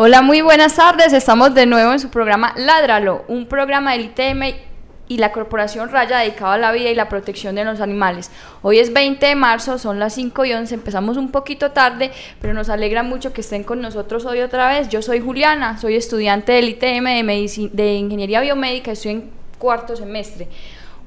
[0.00, 1.12] Hola, muy buenas tardes.
[1.12, 4.54] Estamos de nuevo en su programa Ládralo, un programa del ITM
[5.08, 8.30] y la Corporación Raya dedicado a la vida y la protección de los animales.
[8.62, 12.54] Hoy es 20 de marzo, son las 5 y 11, empezamos un poquito tarde, pero
[12.54, 14.88] nos alegra mucho que estén con nosotros hoy otra vez.
[14.88, 20.46] Yo soy Juliana, soy estudiante del ITM de, de Ingeniería Biomédica, estoy en cuarto semestre.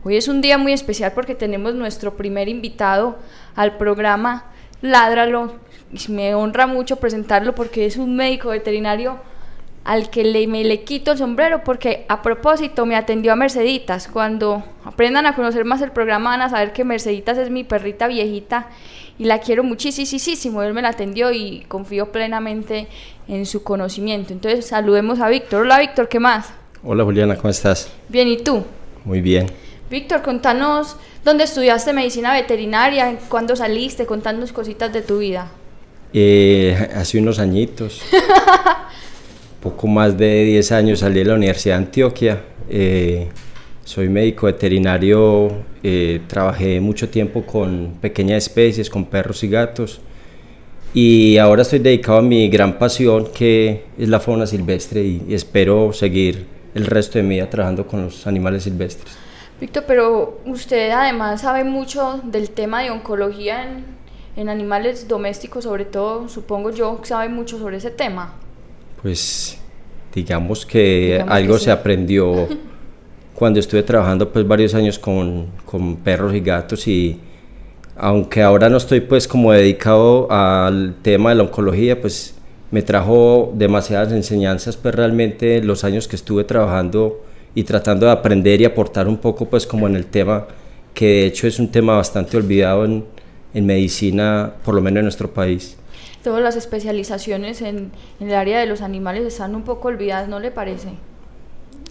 [0.04, 3.20] Hoy es un día muy especial porque tenemos nuestro primer invitado
[3.56, 4.52] al programa
[4.82, 5.54] Ládralo,
[6.08, 9.20] me honra mucho presentarlo porque es un médico veterinario
[9.84, 14.08] al que le, me le quito el sombrero porque a propósito me atendió a Merceditas.
[14.08, 18.08] Cuando aprendan a conocer más el programa van a saber que Merceditas es mi perrita
[18.08, 18.68] viejita
[19.18, 20.62] y la quiero muchísimo.
[20.62, 22.88] Él me la atendió y confío plenamente
[23.28, 24.34] en su conocimiento.
[24.34, 25.64] Entonces saludemos a Víctor.
[25.64, 26.54] Hola Víctor, ¿qué más?
[26.84, 27.92] Hola Juliana, ¿cómo estás?
[28.08, 28.64] Bien, ¿y tú?
[29.04, 29.48] Muy bien.
[29.90, 35.52] Víctor, contanos dónde estudiaste medicina veterinaria, cuándo saliste, contanos cositas de tu vida.
[36.14, 38.02] Eh, hace unos añitos,
[39.62, 42.42] poco más de 10 años, salí de la Universidad de Antioquia.
[42.70, 43.30] Eh,
[43.86, 45.52] soy médico veterinario,
[45.84, 50.02] eh, trabajé mucho tiempo con pequeñas especies, con perros y gatos.
[50.94, 55.94] Y ahora estoy dedicado a mi gran pasión, que es la fauna silvestre, y, espero
[55.94, 56.46] seguir
[56.76, 59.18] el resto de mi vida trabajando con los animales silvestres.
[59.62, 64.01] Víctor, pero usted además sabe mucho del tema de oncología en,
[64.36, 68.34] en animales domésticos, sobre todo, supongo yo, sabe mucho sobre ese tema.
[69.02, 69.58] Pues
[70.14, 72.48] digamos que algo se aprendió
[73.36, 77.20] cuando estuve trabajando pues varios años con, con, perros y gatos y
[77.96, 82.36] aunque ahora no estoy pues como dedicado al tema de la oncología, pues
[82.72, 87.22] me trajo demasiadas enseñanzas pues realmente los años que estuve trabajando
[87.54, 90.48] y tratando de aprender y aportar un poco pues como en el tema
[90.94, 93.04] que de hecho es un tema bastante olvidado en,
[93.54, 95.78] en medicina, por lo menos en nuestro país.
[96.24, 100.40] Todas las especializaciones en, en, el área de los animales están un poco olvidadas, ¿no
[100.40, 100.90] le parece?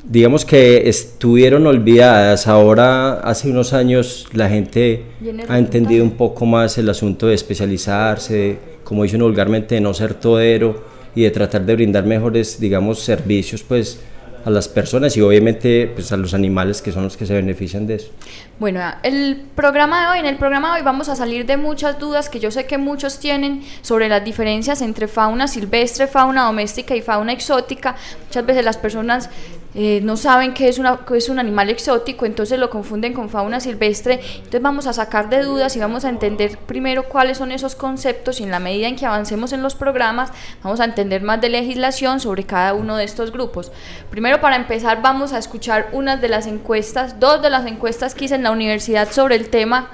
[0.05, 5.05] Digamos que estuvieron olvidadas, ahora hace unos años la gente
[5.49, 10.15] ha entendido un poco más el asunto de especializarse, como dicen vulgarmente, de no ser
[10.15, 10.83] todero
[11.15, 14.01] y de tratar de brindar mejores, digamos, servicios, pues
[14.45, 17.87] a las personas y obviamente pues a los animales que son los que se benefician
[17.87, 18.11] de eso.
[18.59, 21.99] Bueno, el programa de hoy, en el programa de hoy vamos a salir de muchas
[21.99, 26.95] dudas que yo sé que muchos tienen sobre las diferencias entre fauna silvestre, fauna doméstica
[26.95, 27.97] y fauna exótica.
[28.27, 29.31] Muchas veces las personas
[29.75, 33.61] eh, no saben que es, una, es un animal exótico, entonces lo confunden con fauna
[33.61, 34.21] silvestre.
[34.37, 38.41] Entonces vamos a sacar de dudas y vamos a entender primero cuáles son esos conceptos
[38.41, 40.33] y en la medida en que avancemos en los programas
[40.63, 43.71] vamos a entender más de legislación sobre cada uno de estos grupos.
[44.11, 48.25] Primero para empezar vamos a escuchar unas de las encuestas, dos de las encuestas que
[48.25, 49.91] hice en la universidad sobre el tema.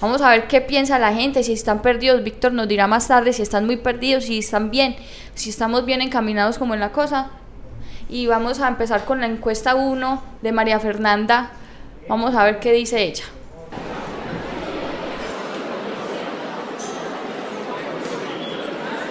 [0.00, 3.32] Vamos a ver qué piensa la gente, si están perdidos, Víctor nos dirá más tarde
[3.32, 4.94] si están muy perdidos, si están bien,
[5.34, 7.30] si estamos bien encaminados como en la cosa
[8.08, 11.50] y vamos a empezar con la encuesta 1 de María Fernanda.
[12.08, 13.24] Vamos a ver qué dice ella.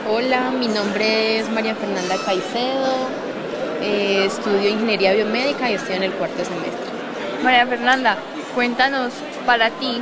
[0.10, 2.94] Hola, mi nombre es María Fernanda Caicedo,
[3.82, 6.86] eh, estudio Ingeniería Biomédica y estoy en el cuarto semestre.
[7.44, 8.16] María Fernanda,
[8.54, 9.12] cuéntanos
[9.46, 10.00] para ti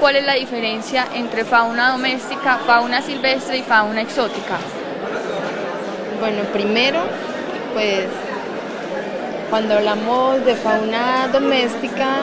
[0.00, 4.56] cuál es la diferencia entre fauna doméstica, fauna silvestre y fauna exótica.
[6.18, 7.00] Bueno, primero
[7.76, 8.06] pues
[9.50, 12.20] cuando hablamos de fauna doméstica,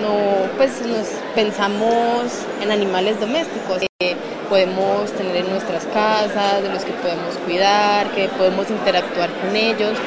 [0.00, 4.16] no, pues nos pensamos en animales domésticos que
[4.48, 9.98] podemos tener en nuestras casas, de los que podemos cuidar, que podemos interactuar con ellos.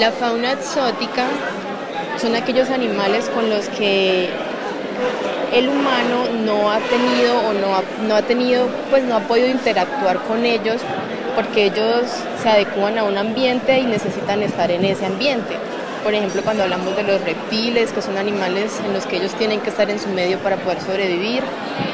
[0.00, 1.26] La fauna exótica
[2.20, 4.30] son aquellos animales con los que
[5.54, 9.46] el humano no ha tenido o no ha, no ha tenido, pues no ha podido
[9.46, 10.82] interactuar con ellos
[11.38, 12.02] porque ellos
[12.42, 15.54] se adecuan a un ambiente y necesitan estar en ese ambiente.
[16.02, 19.60] Por ejemplo, cuando hablamos de los reptiles, que son animales en los que ellos tienen
[19.60, 21.44] que estar en su medio para poder sobrevivir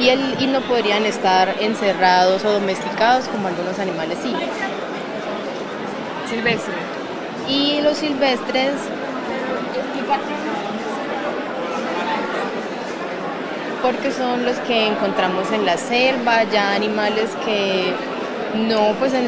[0.00, 4.35] y, el, y no podrían estar encerrados o domesticados como algunos animales sí.
[6.31, 6.73] Silvestre.
[7.46, 8.73] Y los silvestres
[13.82, 17.93] porque son los que encontramos en la selva, ya animales que
[18.55, 19.27] No, pues en,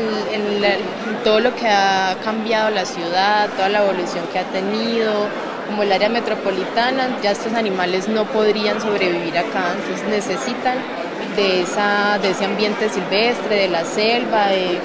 [1.25, 5.13] todo lo que ha cambiado la ciudad, toda la evolución que ha tenido,
[5.67, 10.77] como el área metropolitana, ya estos animales no podrían sobrevivir acá, entonces necesitan
[11.35, 14.79] de, esa, de ese ambiente silvestre, de la selva, de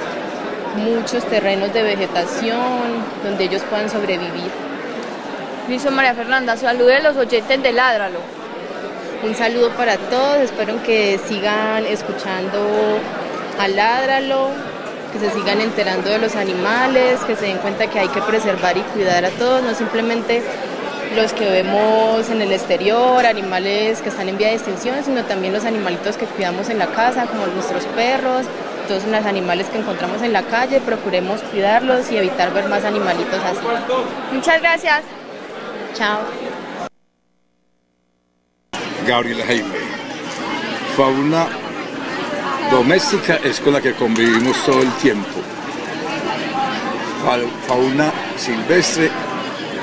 [0.77, 2.59] muchos terrenos de vegetación
[3.23, 4.49] donde ellos puedan sobrevivir.
[5.69, 8.19] Listo, María Fernanda, salude a los oyentes de Ládralo.
[9.23, 12.99] Un saludo para todos, espero que sigan escuchando
[13.59, 14.50] a Ládralo,
[15.12, 18.77] que se sigan enterando de los animales, que se den cuenta que hay que preservar
[18.77, 20.42] y cuidar a todos, no simplemente
[21.15, 25.53] los que vemos en el exterior, animales que están en vía de extinción, sino también
[25.53, 28.45] los animalitos que cuidamos en la casa, como nuestros perros,
[28.88, 33.39] todos los animales que encontramos en la calle, procuremos cuidarlos y evitar ver más animalitos
[33.44, 33.59] así.
[34.31, 35.01] Muchas gracias.
[35.94, 36.19] Chao.
[39.06, 39.75] Gabriel Jaime.
[40.95, 41.48] Fauna
[42.71, 45.41] doméstica es con la que convivimos todo el tiempo.
[47.68, 49.12] Fauna silvestre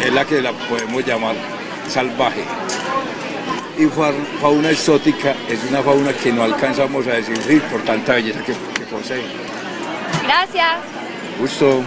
[0.05, 1.37] es la que la podemos llamar
[1.89, 2.45] salvaje.
[3.79, 3.87] Y
[4.41, 8.85] fauna exótica es una fauna que no alcanzamos a describir por tanta belleza que, que
[8.87, 9.23] posee.
[10.25, 10.79] Gracias.
[11.39, 11.85] Gusto.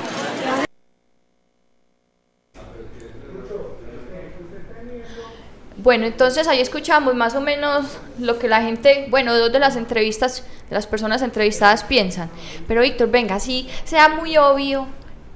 [5.83, 7.85] Bueno, entonces ahí escuchamos más o menos
[8.19, 12.29] lo que la gente, bueno, dos de las entrevistas, de las personas entrevistadas piensan.
[12.67, 14.85] Pero Víctor, venga, si sea muy obvio,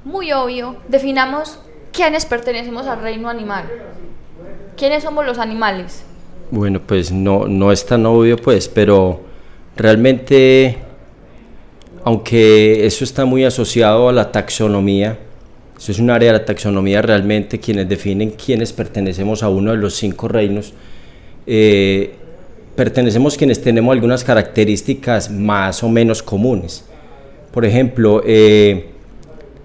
[0.03, 1.57] muy obvio, definamos
[1.91, 3.65] quiénes pertenecemos al reino animal.
[4.77, 6.03] ¿Quiénes somos los animales?
[6.51, 9.21] Bueno, pues no, no es tan obvio, pues, pero
[9.75, 10.77] realmente,
[12.03, 15.17] aunque eso está muy asociado a la taxonomía,
[15.77, 19.77] eso es un área de la taxonomía realmente, quienes definen quiénes pertenecemos a uno de
[19.77, 20.73] los cinco reinos.
[21.45, 22.11] Eh,
[22.75, 26.85] pertenecemos quienes tenemos algunas características más o menos comunes.
[27.51, 28.85] Por ejemplo, eh,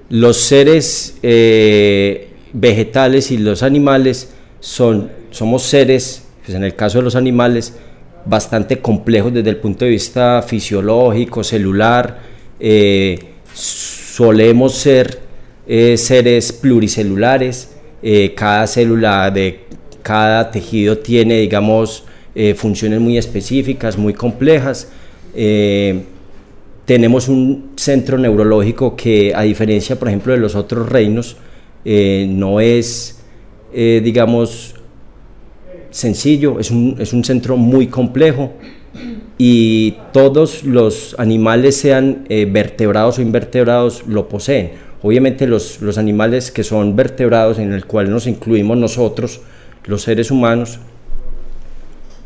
[0.09, 7.05] los seres eh, vegetales y los animales son, somos seres, pues en el caso de
[7.05, 7.75] los animales,
[8.27, 12.19] bastante complejos desde el punto de vista fisiológico, celular.
[13.55, 15.30] solemos ser
[15.73, 17.71] eh, seres pluricelulares,
[18.03, 19.61] eh, cada célula de
[20.03, 22.03] cada tejido tiene, digamos,
[22.35, 24.89] eh, funciones muy específicas, muy complejas.
[26.85, 31.37] tenemos un centro neurológico que, a diferencia, por ejemplo, de los otros reinos,
[31.85, 33.21] no es,
[33.73, 34.75] digamos,
[35.91, 38.55] sencillo, es un, es un centro muy complejo
[39.39, 46.63] y todos los animales, sean vertebrados o invertebrados, lo poseen Obviamente los, los animales que
[46.63, 49.41] son vertebrados, en el cual nos incluimos nosotros,
[49.87, 50.79] los seres humanos,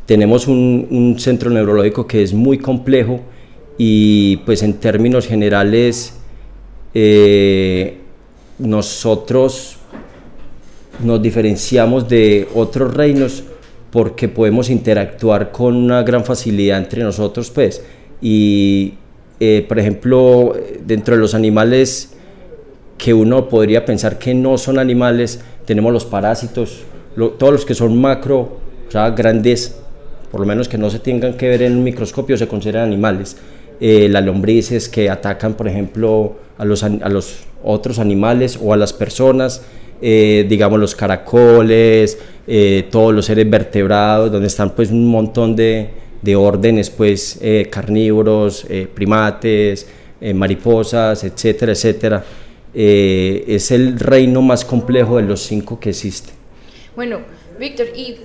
[0.06, 3.20] tenemos un, un, centro neurológico que es muy complejo
[3.78, 6.14] y pues en términos generales
[6.92, 7.98] eh,
[8.58, 9.76] nosotros
[11.02, 13.44] nos diferenciamos de otros reinos
[13.90, 17.82] porque podemos interactuar con una gran facilidad entre nosotros pues.
[18.20, 18.94] Y
[19.40, 20.54] eh, por ejemplo
[20.84, 22.16] dentro de los animales
[23.04, 26.84] que uno podría pensar que no son animales, tenemos los parásitos,
[27.14, 28.56] todos los que son macro,
[28.88, 29.76] o sea, grandes,
[30.30, 33.36] por lo menos que no se tengan que ver en un microscopio, se consideran animales.
[33.78, 38.78] Eh, las lombrices que atacan, por ejemplo, a los, a los otros animales o a
[38.78, 39.60] las personas,
[40.00, 45.90] eh, digamos los caracoles, eh, todos los seres vertebrados, donde están pues un montón de,
[46.22, 47.38] de órdenes, pues
[47.70, 49.86] carnívoros, primates,
[50.32, 52.24] mariposas, etcétera, etcétera.
[52.74, 56.32] Eh, es el reino más complejo de los cinco que existe.
[56.96, 57.20] Bueno,
[57.58, 58.18] Víctor, y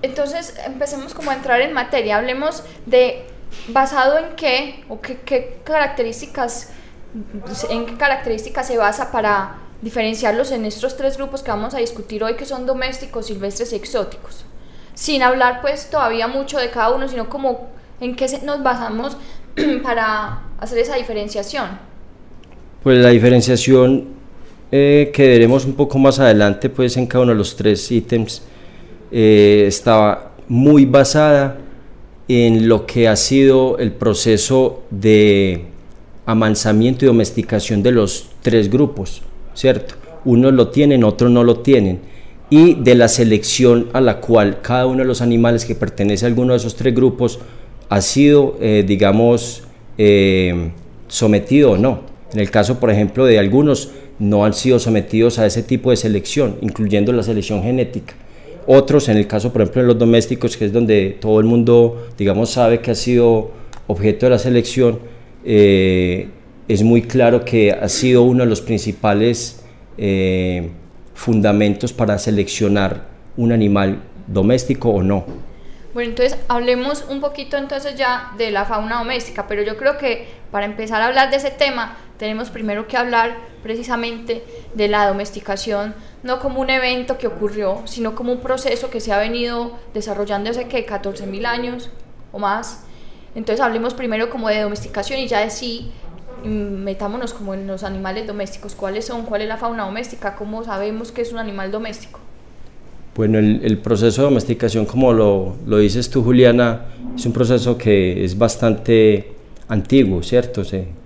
[0.00, 3.24] entonces empecemos como a entrar en materia, hablemos de
[3.68, 6.70] basado en qué o qué, características
[7.68, 12.22] en qué características se basa para diferenciarlos en estos tres grupos que vamos a discutir
[12.22, 14.44] hoy que son domésticos, silvestres y exóticos.
[14.94, 17.68] Sin hablar pues todavía mucho de cada uno, sino como
[18.00, 19.16] en qué nos basamos
[19.82, 21.89] para hacer esa diferenciación.
[22.82, 24.04] Pues la diferenciación
[24.72, 28.42] eh, que veremos un poco más adelante pues en cada uno de los tres ítems
[29.12, 31.58] eh, estaba muy basada
[32.26, 35.66] en lo que ha sido el proceso de
[36.24, 39.20] amansamiento y domesticación de los tres grupos,
[39.52, 39.96] ¿cierto?
[40.24, 41.98] Unos lo tienen, otros no lo tienen,
[42.48, 46.28] y de la selección a la cual cada uno de los animales que pertenece a
[46.28, 47.40] alguno de esos tres grupos
[47.90, 49.64] ha sido, eh, digamos,
[51.08, 52.19] sometido o no.
[52.32, 55.96] En el caso, por ejemplo, de algunos no han sido sometidos a ese tipo de
[55.96, 58.14] selección, incluyendo la selección genética.
[58.66, 62.08] Otros, en el caso, por ejemplo, de los domésticos, que es donde todo el mundo,
[62.16, 63.50] digamos, sabe que ha sido
[63.86, 65.00] objeto de la selección,
[65.44, 66.28] eh,
[66.68, 69.64] es muy claro que ha sido uno de los principales
[69.98, 70.70] eh,
[71.14, 75.24] fundamentos para seleccionar un animal doméstico o no.
[75.92, 80.28] Bueno, entonces hablemos un poquito entonces ya de la fauna doméstica, pero yo creo que
[80.52, 85.94] para empezar a hablar de ese tema tenemos primero que hablar precisamente de la domesticación,
[86.22, 90.50] no como un evento que ocurrió, sino como un proceso que se ha venido desarrollando
[90.50, 91.88] hace que 14 mil años
[92.30, 92.84] o más.
[93.34, 95.92] Entonces hablemos primero como de domesticación y ya de sí
[96.44, 96.48] mm,
[96.84, 101.12] metámonos como en los animales domésticos, cuáles son, cuál es la fauna doméstica, cómo sabemos
[101.12, 102.20] que es un animal doméstico.
[103.16, 106.82] Bueno, el, proceso de domesticación, como lo, lo, dices tú, Juliana,
[107.16, 109.32] es un proceso que es bastante
[109.68, 110.64] antiguo, ¿cierto?
[110.64, 110.99] Se,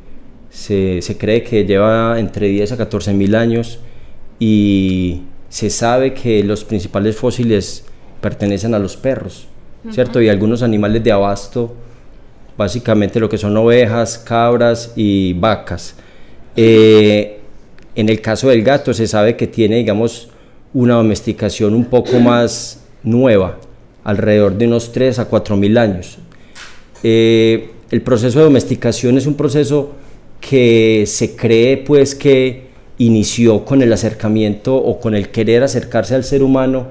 [0.55, 3.81] se, se cree que lleva entre 10 a 14 mil años
[4.39, 7.85] y se sabe que los principales fósiles
[8.21, 9.49] pertenecen a los perros,
[9.91, 10.23] ¿cierto?
[10.23, 11.75] Y algunos animales de abasto,
[12.57, 15.97] básicamente lo que son ovejas, cabras y vacas.
[16.57, 17.41] Eh,
[17.97, 20.29] en el caso del gato se sabe que tiene, digamos,
[20.73, 23.59] una domesticación un poco más nueva,
[24.05, 26.19] alrededor de unos 3 a 4 mil años.
[27.03, 29.93] Eh, el proceso de domesticación es un proceso
[30.49, 32.67] que se cree pues que
[32.99, 36.89] inició con el acercamiento o con el querer acercarse al ser humano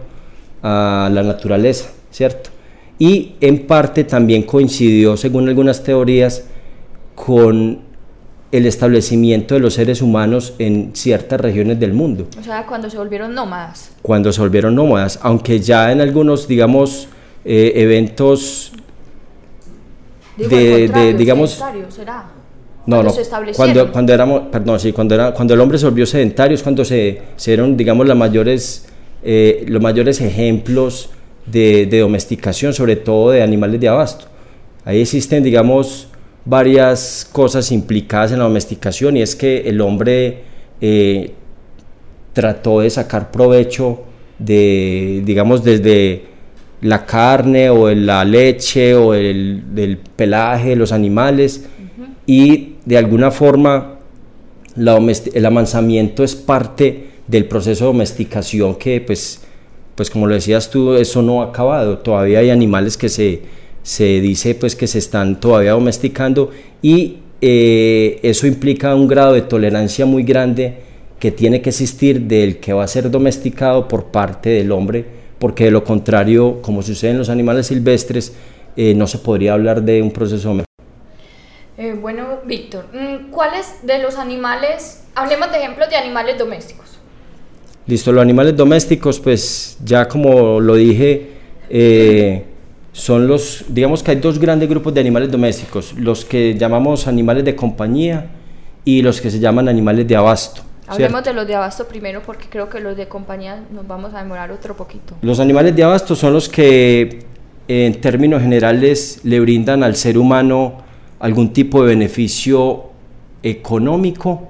[0.64, 2.50] a la naturaleza, ¿cierto?
[2.98, 6.46] Y en parte también coincidió, según algunas teorías,
[7.14, 7.82] con
[8.52, 12.28] el establecimiento de los seres humanos en ciertas regiones del mundo.
[12.40, 13.92] O sea, cuando se volvieron nómadas.
[14.02, 17.08] Cuando se volvieron nómadas, aunque ya en algunos, digamos,
[17.46, 18.72] eh, eventos
[20.38, 21.64] de, digamos...
[21.90, 22.43] ¿será?
[22.86, 23.14] No, no,
[23.56, 26.84] cuando, cuando éramos, perdón, sí, cuando, era, cuando el hombre se volvió sedentario es cuando
[26.84, 28.86] se, se dieron, digamos, las mayores,
[29.24, 31.10] eh, los mayores ejemplos
[31.46, 34.26] de, de domesticación, sobre todo de animales de abasto.
[34.84, 36.10] Ahí existen, digamos,
[36.46, 40.44] varias cosas implicadas en la domesticación y es que el hombre
[40.82, 41.32] eh,
[42.34, 44.02] trató de sacar provecho
[44.40, 46.26] de, digamos, desde
[46.82, 51.66] la carne o la leche o el del pelaje de los animales
[52.26, 54.00] y de alguna forma
[54.76, 59.42] el amansamiento es parte del proceso de domesticación que pues,
[59.96, 63.42] pues como lo decías tú, eso no ha acabado, todavía hay animales que se
[63.84, 66.50] se dice pues que se están todavía domesticando
[66.82, 70.78] y eh, eso implica un grado de tolerancia muy grande
[71.20, 75.06] que tiene que existir del que va a ser domesticado por parte del hombre,
[75.40, 78.34] porque de lo contrario, como sucede en los animales silvestres,
[78.76, 80.54] eh, no se podría hablar de un proceso
[81.78, 87.00] eh, bueno, Víctor, mm, ¿cuáles de los animales, hablemos de ejemplos de animales domésticos?
[87.88, 91.32] Listo, los animales domésticos, pues ya como lo dije,
[91.70, 92.46] eh,
[92.92, 97.44] son los, digamos que hay dos grandes grupos de animales domésticos, los que llamamos animales
[97.44, 98.30] de compañía
[98.86, 100.62] y los que se llaman animales de abasto.
[100.88, 104.20] Hablemos de los de abasto primero porque creo que los de compañía nos vamos a
[104.20, 105.16] demorar otro poquito.
[105.22, 107.26] Los animales de abasto son los que
[107.68, 110.83] en términos generales le brindan al ser humano
[111.24, 112.84] algún tipo de beneficio
[113.42, 114.50] económico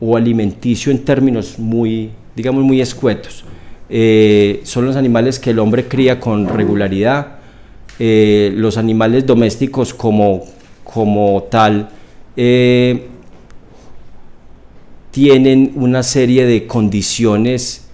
[0.00, 3.44] o alimenticio en términos muy, digamos, muy escuetos.
[3.88, 7.36] Eh, son los animales que el hombre cría con regularidad,
[8.00, 10.42] eh, los animales domésticos como,
[10.82, 11.88] como tal
[12.36, 13.06] eh,
[15.12, 17.86] tienen una serie de condiciones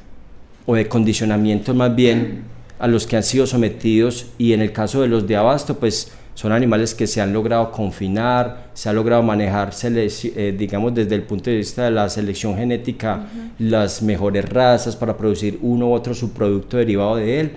[0.64, 2.44] o de condicionamientos más bien
[2.78, 6.12] a los que han sido sometidos y en el caso de los de abasto pues
[6.40, 11.24] son animales que se han logrado confinar, se ha logrado manejar, eh, digamos, desde el
[11.24, 13.26] punto de vista de la selección genética,
[13.58, 17.50] las mejores razas para producir uno u otro subproducto derivado de él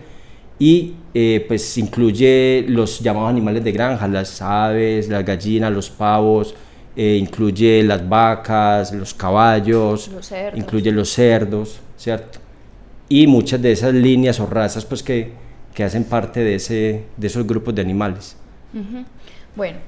[0.60, 6.54] y eh, pues incluye los llamados animales de granja, las aves, las gallinas, los pavos,
[6.94, 10.12] eh, incluye las vacas, los caballos,
[10.56, 12.40] incluye los cerdos, ¿cierto?
[13.08, 15.32] Y muchas de esas líneas o razas pues que,
[15.74, 18.43] que hacen parte de, ese, de esos grupos de animales.
[19.56, 19.80] Bueno,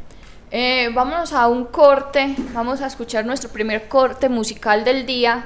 [0.51, 5.45] eh, vámonos a un corte, vamos a escuchar nuestro primer corte musical del día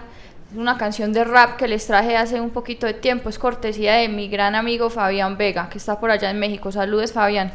[0.55, 4.09] una canción de rap que les traje hace un poquito de tiempo, es cortesía de
[4.09, 6.71] mi gran amigo Fabián Vega, que está por allá en México.
[6.71, 7.53] Saludes, Fabián.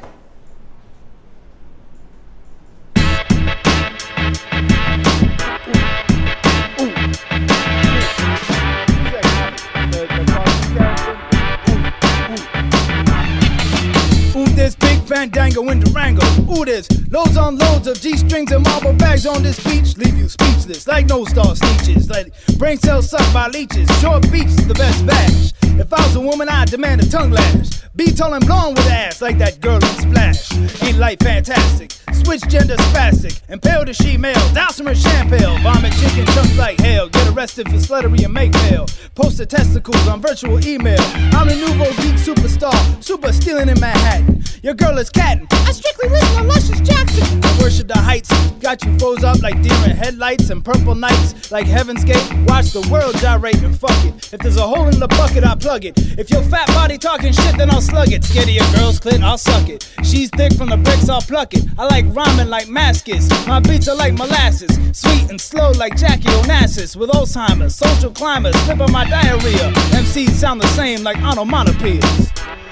[14.72, 16.24] Fandango in Durango.
[16.50, 19.96] Ooh, this Loads on loads of G strings and marble bags on this beach.
[19.96, 22.08] Leave you speechless like no star sneeches.
[22.08, 23.88] Like brain cells sucked by leeches.
[24.00, 25.52] Short beach is the best batch.
[25.78, 27.83] If I was a woman, I'd demand a tongue lash.
[27.96, 30.52] Be tall and blonde with ass like that girl in Splash.
[30.82, 31.92] Ain't life fantastic?
[32.12, 33.40] Switch gender spastic.
[33.48, 34.34] Impale to she male.
[34.52, 35.62] Douse her champagne.
[35.62, 37.08] Vomit chicken chunks like hell.
[37.08, 38.86] Get arrested for sluttery and make mail.
[39.14, 41.00] Post the testicles on virtual email.
[41.34, 42.74] I'm the nouveau geek superstar.
[43.04, 44.42] Super stealing in Manhattan.
[44.64, 45.46] Your girl is catting.
[45.50, 47.44] I strictly listen to Luscious Jackson.
[47.44, 48.32] I worship the heights.
[48.60, 52.26] Got you froze up like deer in headlights and purple nights like Heaven's Gate.
[52.46, 54.32] Watch the world gyrate and fuck it.
[54.32, 55.94] If there's a hole in the bucket, I plug it.
[56.18, 58.24] If your fat body talking shit, then I'll slug it.
[58.24, 59.88] Scared of your girl's clit, I'll suck it.
[60.02, 61.64] She's thick from the bricks, I'll pluck it.
[61.78, 63.28] I like rhyming like Mascus.
[63.46, 64.72] My beats are like molasses.
[64.92, 66.96] Sweet and slow like Jackie Onassis.
[66.96, 69.72] With Alzheimer's, social climbers, flip on my diarrhea.
[70.00, 72.63] MCs sound the same like onomatopoeias.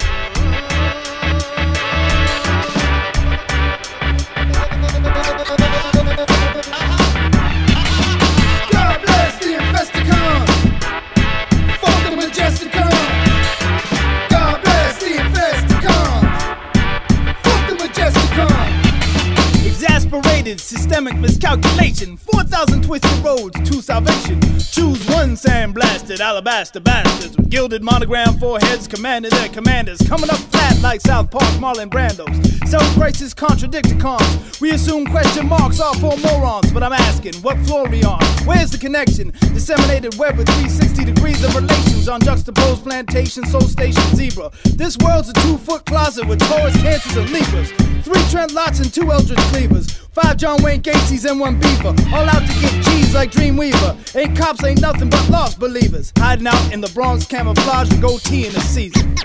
[20.93, 22.17] Systemic miscalculation.
[22.17, 24.39] 4,000 twisted roads to salvation.
[24.59, 29.99] Choose one sandblasted alabaster bastards with gilded monogram foreheads commanding their commanders.
[30.07, 32.67] Coming up flat like South Park Marlon Brandos.
[32.67, 34.61] Self crisis contradicticons.
[34.61, 38.21] We assume question marks are for morons, but I'm asking, what floor we on?
[38.45, 39.31] Where's the connection?
[39.53, 44.51] Disseminated web with 360 degrees of relations on juxtaposed plantation, soul station, zebra.
[44.75, 47.71] This world's a two foot closet with Taurus, Cancers, and Libras.
[48.03, 50.02] Three Trent Lots and two Eldritch Cleavers.
[50.13, 51.95] Five John Wayne Gacy's and one Beaver.
[52.13, 53.97] All out to get cheese like Dreamweaver.
[54.15, 56.13] Ain't cops, ain't nothing but lost believers.
[56.17, 59.15] Hiding out in the Bronx camouflage and goatee in the season.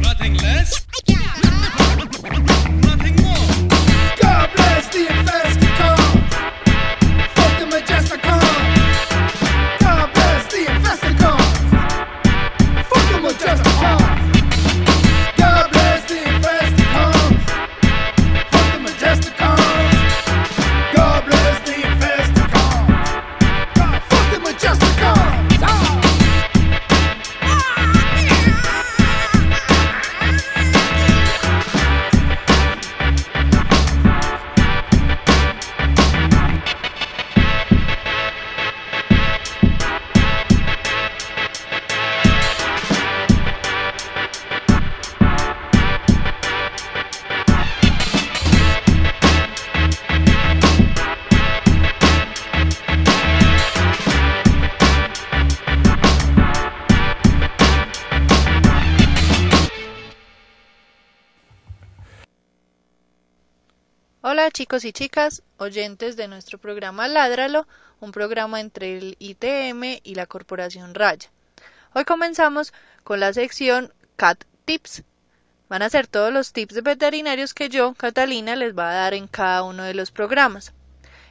[0.00, 0.86] Nothing less.
[1.08, 3.68] Nothing more.
[4.20, 5.51] God bless the Investicons.
[64.52, 67.66] Chicos y chicas, oyentes de nuestro programa Ládralo,
[68.00, 71.30] un programa entre el ITM y la Corporación Raya.
[71.94, 75.04] Hoy comenzamos con la sección Cat Tips.
[75.70, 79.26] Van a ser todos los tips veterinarios que yo, Catalina, les va a dar en
[79.26, 80.74] cada uno de los programas.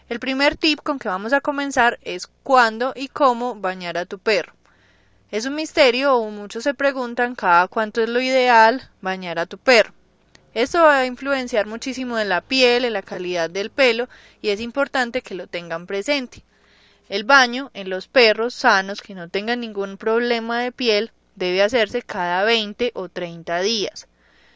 [0.10, 4.18] El primer tip con que vamos a comenzar es cuándo y cómo bañar a tu
[4.18, 4.54] perro.
[5.30, 9.60] Es un misterio o muchos se preguntan cada cuánto es lo ideal bañar a tu
[9.60, 9.94] perro.
[10.54, 14.10] Esto va a influenciar muchísimo en la piel, en la calidad del pelo
[14.42, 16.44] y es importante que lo tengan presente.
[17.08, 22.02] El baño en los perros sanos que no tengan ningún problema de piel debe hacerse
[22.02, 24.08] cada 20 o 30 días.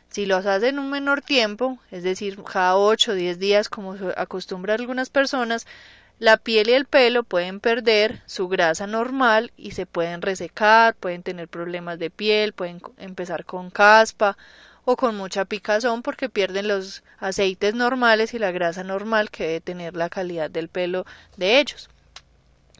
[0.10, 3.95] Si los hacen en un menor tiempo, es decir, cada 8 o 10 días como
[4.17, 5.65] acostumbra algunas personas,
[6.19, 11.23] la piel y el pelo pueden perder su grasa normal y se pueden resecar, pueden
[11.23, 14.38] tener problemas de piel, pueden empezar con caspa
[14.86, 19.62] o con mucha picazón porque pierden los aceites normales y la grasa normal que debe
[19.62, 21.06] tener la calidad del pelo
[21.38, 21.89] de ellos.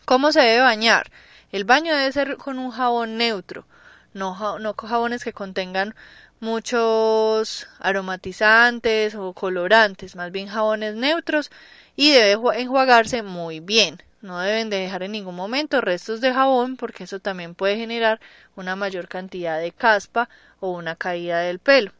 [0.06, 1.12] ¿Cómo se debe bañar?
[1.52, 3.66] El baño debe ser con un jabón neutro,
[4.14, 5.96] no, no jabones que contengan
[6.40, 11.50] muchos aromatizantes o colorantes, más bien jabones neutros
[11.96, 14.02] y debe enjuagarse muy bien.
[14.22, 18.20] No deben de dejar en ningún momento restos de jabón porque eso también puede generar
[18.56, 21.92] una mayor cantidad de caspa o una caída del pelo.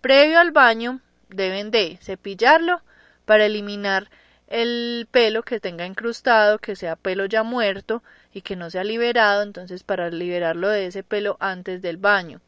[0.00, 2.82] Previo al baño deben de cepillarlo
[3.24, 4.10] para eliminar
[4.48, 9.42] el pelo que tenga incrustado, que sea pelo ya muerto y que no sea liberado,
[9.42, 12.40] entonces para liberarlo de ese pelo antes del baño.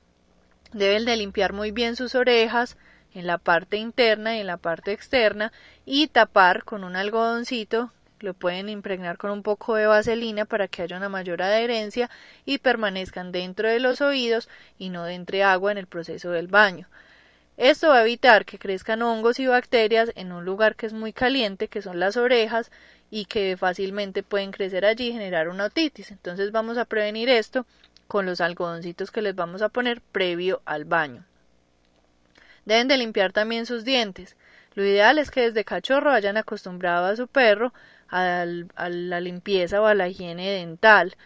[0.72, 2.78] Deben de limpiar muy bien sus orejas
[3.12, 5.52] en la parte interna y en la parte externa
[5.84, 10.83] y tapar con un algodoncito lo pueden impregnar con un poco de vaselina para que
[10.83, 12.11] haya una mayor adherencia
[12.44, 16.88] y permanezcan dentro de los oídos y no entre agua en el proceso del baño.
[17.56, 21.12] Esto va a evitar que crezcan hongos y bacterias en un lugar que es muy
[21.12, 22.70] caliente, que son las orejas,
[23.11, 26.11] y que fácilmente pueden crecer allí y generar una otitis.
[26.11, 27.66] Entonces vamos a prevenir esto
[28.06, 31.24] con los algodoncitos que les vamos a poner previo al baño.
[32.64, 34.37] Deben de limpiar también sus dientes.
[34.74, 37.72] Lo ideal es que desde cachorro hayan acostumbrado a su perro
[38.10, 41.16] a la limpieza o a la higiene dental.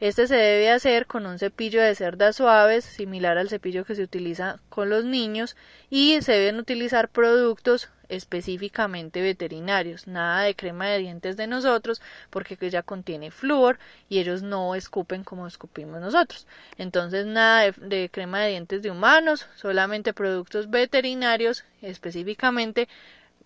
[0.00, 4.02] Este se debe hacer con un cepillo de cerdas suaves, similar al cepillo que se
[4.02, 5.56] utiliza con los niños,
[5.88, 12.56] y se deben utilizar productos específicamente veterinarios, nada de crema de dientes de nosotros, porque
[12.70, 13.78] ya contiene flúor
[14.08, 16.46] y ellos no escupen como escupimos nosotros.
[16.76, 22.88] Entonces, nada de, crema de dientes de humanos, solamente productos veterinarios específicamente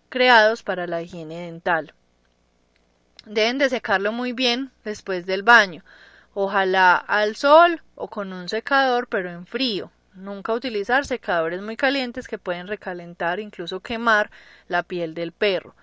[0.09, 1.93] creados para la higiene dental.
[3.31, 5.85] Deben de secarlo muy bien después del baño,
[6.33, 9.91] ojalá al sol o con un secador pero en frío.
[10.15, 14.31] Nunca utilizar secadores muy calientes que pueden recalentar, incluso quemar
[14.67, 15.75] la piel del perro.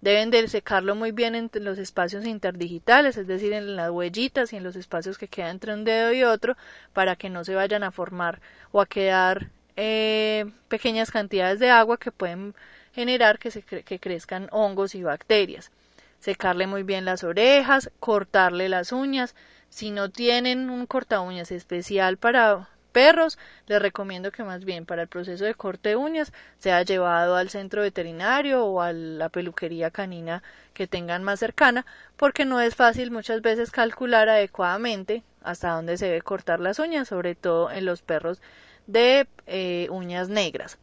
[0.00, 4.56] Deben de secarlo muy bien en los espacios interdigitales, es decir, en las huellitas y
[4.58, 6.56] en los espacios que quedan entre un dedo y otro,
[6.92, 11.98] para que no se vayan a formar o a quedar eh, pequeñas cantidades de agua
[11.98, 12.54] que pueden
[12.92, 15.72] generar que, se que crezcan hongos y bacterias.
[16.22, 19.34] Secarle muy bien las orejas, cortarle las uñas.
[19.70, 25.02] Si no tienen un corta uñas especial para perros, les recomiendo que más bien para
[25.02, 29.90] el proceso de corte de uñas sea llevado al centro veterinario o a la peluquería
[29.90, 35.96] canina que tengan más cercana, porque no es fácil muchas veces calcular adecuadamente hasta dónde
[35.96, 38.40] se debe cortar las uñas, sobre todo en los perros
[38.86, 40.78] de eh, uñas negras.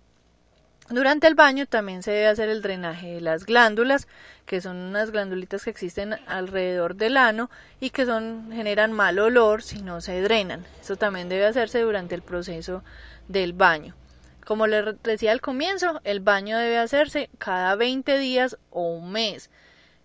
[0.90, 4.08] Durante el baño también se debe hacer el drenaje de las glándulas,
[4.48, 9.62] que son unas glándulitas que existen alrededor del ano y que son generan mal olor
[9.62, 10.66] si no se drenan.
[10.82, 12.84] Eso también debe hacerse durante el proceso
[13.28, 13.94] del baño.
[14.44, 19.52] Como les decía al comienzo, el baño debe hacerse cada 20 días o un mes.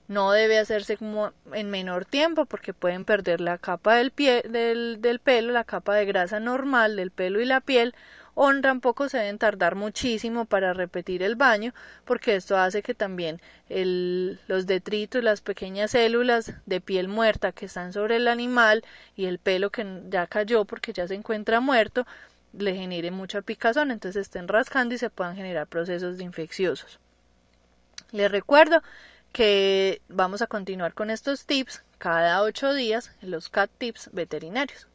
[0.06, 5.18] No debe hacerse como en menor tiempo porque pueden perder la capa del, pie, del
[5.24, 7.94] pelo, la capa de grasa normal del pelo y la piel
[8.34, 11.72] o tampoco se deben tardar muchísimo para repetir el baño
[12.04, 17.92] porque esto hace que también los detritos, las pequeñas células de piel muerta que están
[17.92, 18.84] sobre el animal
[19.16, 22.06] y el pelo que ya cayó porque ya se encuentra muerto
[22.58, 27.00] le genere mucha picazón, entonces estén rascando y se puedan generar procesos infecciosos.
[28.12, 28.82] Les recuerdo
[29.32, 34.86] que vamos a continuar con estos tips cada ocho días en los CAT Tips veterinarios.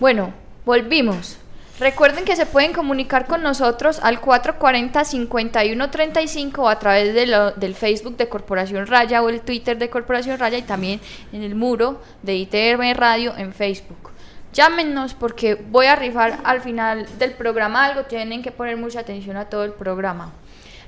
[0.00, 0.34] Bueno,
[0.66, 1.38] volvimos.
[1.80, 8.16] Recuerden que se pueden comunicar con nosotros al 440-5135 o a través de del Facebook
[8.16, 11.00] de Corporación Raya o el Twitter de Corporación Raya y también
[11.32, 14.12] en el muro de ITM Radio en Facebook.
[14.52, 19.36] Llámenos porque voy a rifar al final del programa algo, tienen que poner mucha atención
[19.36, 20.30] a todo el programa.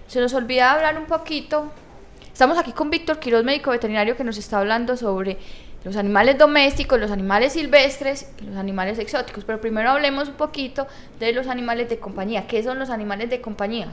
[0.07, 1.73] Se nos olvida hablar un poquito.
[2.33, 5.37] Estamos aquí con Víctor Quiroz, médico veterinario, que nos está hablando sobre
[5.87, 9.45] los animales domésticos, los animales silvestres los animales exóticos.
[9.45, 10.89] Pero primero hablemos un poquito
[11.21, 12.49] de los animales de compañía.
[12.49, 13.87] ¿Qué son los animales de compañía?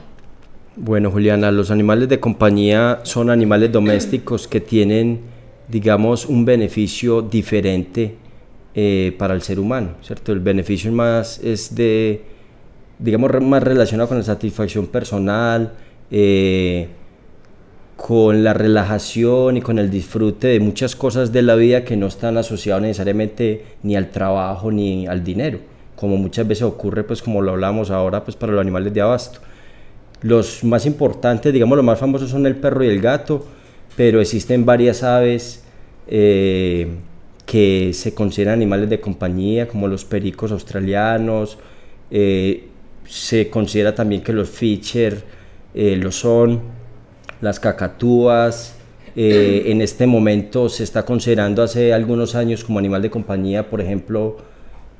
[0.74, 5.20] Bueno, Juliana, los animales de compañía son animales domésticos que tienen,
[5.68, 8.16] digamos, un beneficio diferente
[8.74, 10.32] eh, para el ser humano, ¿cierto?
[10.32, 12.24] El beneficio más es de,
[12.98, 15.74] digamos, más relacionado con la satisfacción personal,
[16.10, 16.88] eh,
[18.04, 22.08] con la relajación y con el disfrute de muchas cosas de la vida que no
[22.08, 25.60] están asociadas necesariamente ni al trabajo ni al dinero,
[25.96, 29.40] como muchas veces ocurre, pues como lo hablamos ahora, pues para los animales de abasto.
[30.20, 33.46] Los más importantes, digamos los más famosos son el perro y el gato,
[33.96, 35.64] pero existen varias aves
[36.06, 36.88] eh,
[37.46, 41.56] que se consideran animales de compañía, como los pericos australianos,
[42.10, 42.68] eh,
[43.06, 45.24] se considera también que los Fischer
[45.74, 46.83] eh, lo son,
[47.40, 48.74] las cacatúas.
[49.16, 53.80] Eh, en este momento se está considerando hace algunos años como animal de compañía, por
[53.80, 54.38] ejemplo,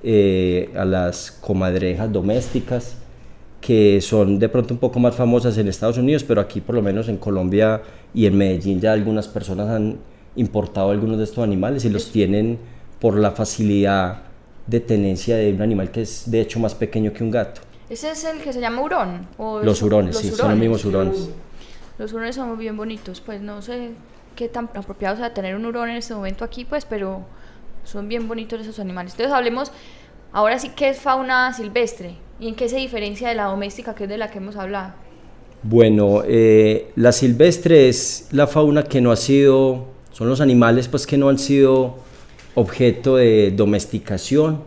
[0.05, 2.97] eh, a las comadrejas domésticas,
[3.61, 6.83] que son de pronto un poco más famosas en Estados Unidos, pero aquí por lo
[6.83, 9.99] menos en Colombia y en Medellín ya algunas personas han
[10.37, 12.59] importado algunos de estos animales y los tienen
[13.01, 14.23] por la facilidad
[14.67, 17.63] de tenencia de un animal que es de hecho más pequeño que un gato.
[17.89, 19.27] ¿Ese es el que se llama hurón?
[19.39, 21.31] los hurones, sí, son los mismos hurones.
[21.99, 23.91] Los hurones son bien bonitos, pues no sé
[24.37, 27.23] qué tan apropiado sea tener un hurón en este momento aquí, pues, pero
[27.85, 29.13] son bien bonitos esos animales.
[29.13, 29.71] Entonces hablemos
[30.33, 34.05] ahora sí qué es fauna silvestre y en qué se diferencia de la doméstica, que
[34.05, 34.93] es de la que hemos hablado.
[35.63, 41.07] Bueno, eh, la silvestre es la fauna que no ha sido, son los animales pues
[41.07, 41.97] que no han sido
[42.55, 44.63] objeto de domesticación,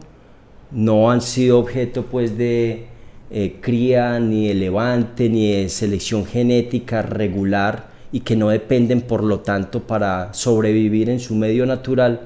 [0.72, 2.88] no han sido objeto pues de
[3.30, 9.22] eh, cría ni de levante ni de selección genética regular y que no dependen por
[9.22, 12.22] lo tanto para sobrevivir en su medio natural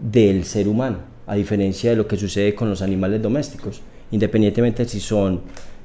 [0.00, 4.98] del ser humano, a diferencia de lo que sucede con los animales domésticos, independientemente si
[4.98, 5.42] son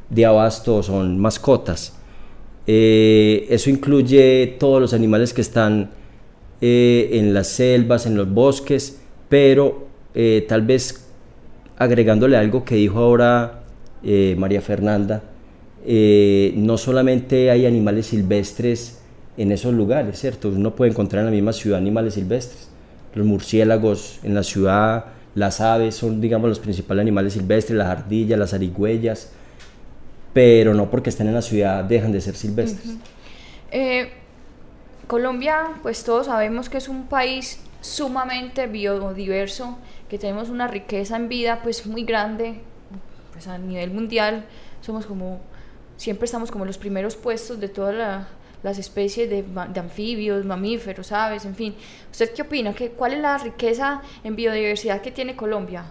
[0.09, 1.93] de abasto o son mascotas.
[2.65, 5.91] Eh, eso incluye todos los animales que están
[6.61, 9.87] eh, en las selvas, en los bosques, pero
[10.47, 11.07] tal vez
[11.77, 13.60] agregándole algo que dijo ahora
[14.03, 15.23] eh, María Fernanda,
[15.85, 18.99] eh, no solamente hay animales silvestres
[19.37, 20.49] en esos lugares, ¿cierto?
[20.49, 22.69] Uno puede encontrar en la misma ciudad animales silvestres.
[23.15, 28.37] Los murciélagos en la ciudad, las aves son, digamos, los principales animales silvestres, las ardillas,
[28.37, 29.31] las arigüeyas,
[30.33, 32.95] pero no porque estén en la ciudad dejan de ser silvestres.
[33.71, 34.09] Eh,
[35.07, 39.77] Colombia, pues todos sabemos que es un país sumamente biodiverso,
[40.09, 42.59] que tenemos una riqueza en vida pues muy grande,
[43.41, 44.45] pues, a nivel mundial
[44.81, 45.39] somos como,
[45.97, 48.27] siempre estamos como los primeros puestos de todas
[48.61, 49.43] las especies de,
[49.79, 51.73] anfibios, mamíferos, aves, en fin.
[52.11, 52.73] ¿Usted qué opina?
[52.73, 55.85] ¿Qué, ¿Cuál es la riqueza en biodiversidad que tiene Colombia?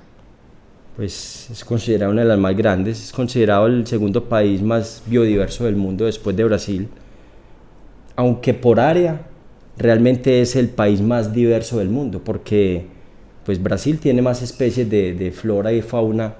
[0.94, 5.64] Pues es considerado una de las más grandes, es considerado el segundo país más biodiverso
[5.64, 6.88] del mundo después de Brasil,
[8.14, 9.22] aunque por área
[9.76, 12.86] realmente es el país más diverso del mundo, porque
[13.44, 16.34] pues Brasil tiene más especies de, de flora y fauna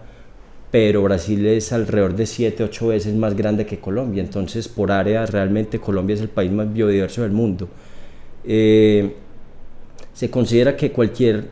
[0.71, 5.27] pero Brasil es alrededor de 7, 8 veces más grande que Colombia, entonces por área
[5.27, 7.69] realmente Colombia es el país más biodiverso del mundo.
[8.45, 9.15] Eh,
[10.13, 11.45] se considera que cualquier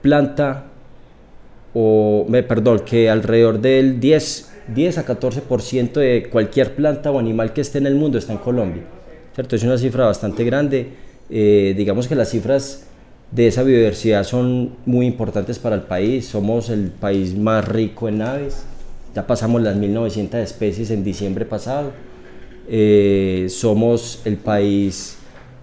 [0.00, 0.66] planta,
[1.74, 7.60] o perdón, que alrededor del 10, 10 a 14% de cualquier planta o animal que
[7.60, 8.82] esté en el mundo está en Colombia.
[9.34, 9.54] ¿cierto?
[9.54, 10.88] Es una cifra bastante grande.
[11.28, 12.86] Eh, digamos que las cifras
[13.30, 16.26] de esa biodiversidad son muy importantes para el país.
[16.26, 18.64] Somos el país más rico en aves.
[19.14, 21.92] Ya pasamos las 1900 especies en diciembre pasado.
[22.68, 25.18] Eh, somos el país,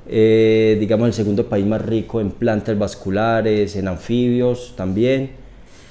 [0.07, 5.31] eh, digamos, el segundo país más rico en plantas vasculares, en anfibios también.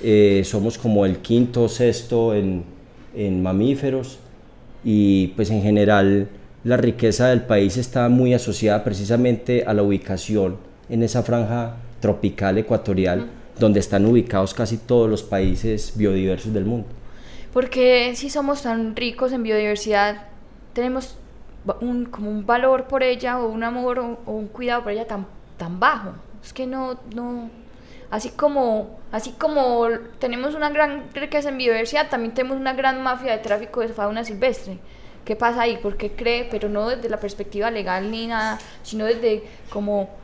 [0.03, 2.65] Eh, somos como el quinto o sexto en,
[3.15, 4.19] en mamíferos.
[4.85, 6.29] Y pues en general
[6.65, 12.59] la riqueza del país está muy asociada precisamente a la ubicación en esa franja tropical
[12.59, 16.87] ecuatorial donde están ubicados casi todos los países biodiversos del mundo.
[17.53, 20.27] Porque si somos tan ricos en biodiversidad,
[20.75, 21.17] tenemos
[21.81, 25.27] un, como un valor por ella o un amor o, un cuidado por ella tan,
[25.57, 26.13] tan bajo.
[26.45, 27.49] Es que no, no,
[28.11, 29.87] así como, así como
[30.19, 34.25] tenemos una gran riqueza en biodiversidad, también tenemos una gran mafia de tráfico de fauna
[34.25, 34.79] silvestre.
[35.25, 35.79] ¿Qué pasa ahí?
[35.79, 36.49] ¿Por qué cree?
[36.51, 40.22] Pero no desde la perspectiva legal ni nada, sino desde como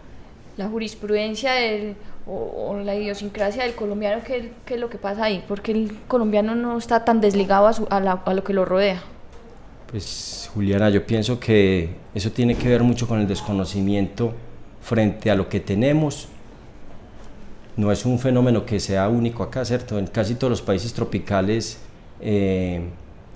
[0.58, 1.94] la jurisprudencia del,
[2.26, 5.42] o, la idiosincrasia del colombiano, ¿qué, es lo que pasa ahí?
[5.46, 9.00] Porque el colombiano no está tan desligado a, a, lo que lo rodea.
[9.90, 14.34] Pues Juliana, yo pienso que eso tiene que ver mucho con el desconocimiento
[14.82, 16.28] frente a lo que tenemos.
[17.76, 19.96] No es un fenómeno que sea único acá, ¿cierto?
[19.96, 21.78] En casi todos los países tropicales
[22.20, 22.82] eh,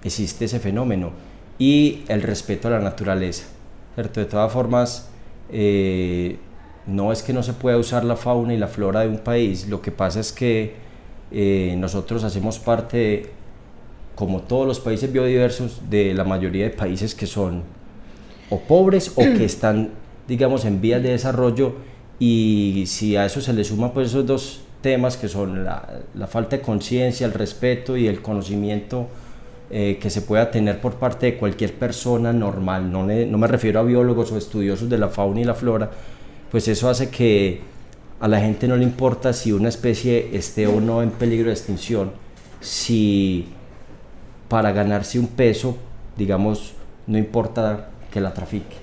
[0.03, 1.13] existe ese fenómeno
[1.57, 3.45] y el respeto a la naturaleza,
[3.95, 4.19] ¿cierto?
[4.19, 5.09] De todas formas,
[5.53, 6.37] eh,
[6.87, 9.69] no es que no se pueda usar la fauna y la flora de un país,
[9.69, 10.75] lo que pasa es que
[11.31, 13.31] eh, nosotros hacemos parte,
[14.15, 17.63] como todos los países biodiversos, de la mayoría de países que son
[18.51, 19.91] o pobres o que están,
[20.29, 21.75] digamos, en vías de desarrollo
[22.19, 26.57] y si a eso se le suma pues esos dos temas que son la, falta
[26.57, 29.07] de conciencia, el respeto y el conocimiento
[29.71, 33.81] eh, que se pueda tener por parte de cualquier persona normal, no, no me refiero
[33.81, 35.91] a biólogos o estudiosos de la fauna y la flora,
[36.53, 37.63] pues eso hace que
[38.21, 41.55] a la gente no le importa si una especie esté o no en peligro de
[41.55, 42.13] extinción,
[42.61, 43.49] si
[44.49, 45.79] para ganarse un peso,
[46.15, 46.75] digamos,
[47.07, 48.77] no importa que la trafique.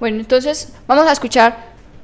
[0.00, 1.56] Bueno, entonces vamos a escuchar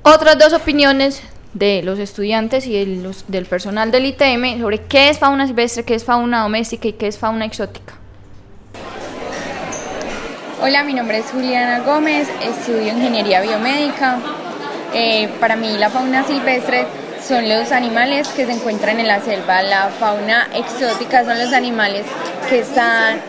[0.03, 1.21] otras dos opiniones
[1.53, 6.05] de los estudiantes y del personal del ITM sobre qué es fauna silvestre, qué es
[6.05, 7.95] fauna doméstica y qué es fauna exótica.
[10.61, 14.19] Hola, mi nombre es Juliana Gómez, estudio ingeniería biomédica.
[14.93, 16.85] Eh, para mí la fauna silvestre
[17.23, 19.63] son los animales que se encuentran en la selva.
[19.63, 22.05] La fauna exótica son los animales
[22.51, 23.21] que están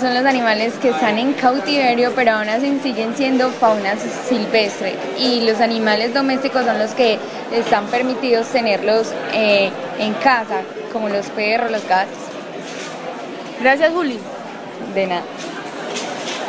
[0.00, 3.94] son los animales que están en cautiverio, pero aún así siguen siendo fauna
[4.26, 4.96] silvestre.
[5.18, 7.18] Y los animales domésticos son los que
[7.52, 12.16] están permitidos tenerlos eh, en casa, como los perros, los gatos.
[13.60, 14.18] Gracias, Juli.
[14.94, 15.22] De nada.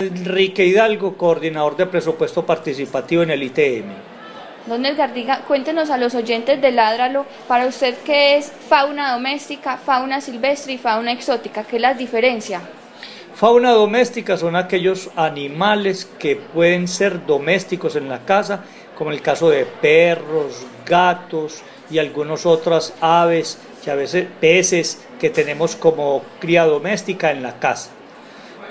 [0.01, 3.85] Enrique Hidalgo, coordinador de presupuesto participativo en el ITM.
[4.67, 9.77] Don Edgar, diga, cuéntenos a los oyentes de Ládralo, para usted qué es fauna doméstica,
[9.77, 12.61] fauna silvestre y fauna exótica, ¿qué es la diferencia?
[13.35, 18.63] Fauna doméstica son aquellos animales que pueden ser domésticos en la casa,
[18.97, 25.29] como el caso de perros, gatos y algunas otras aves y a veces peces que
[25.29, 27.91] tenemos como cría doméstica en la casa.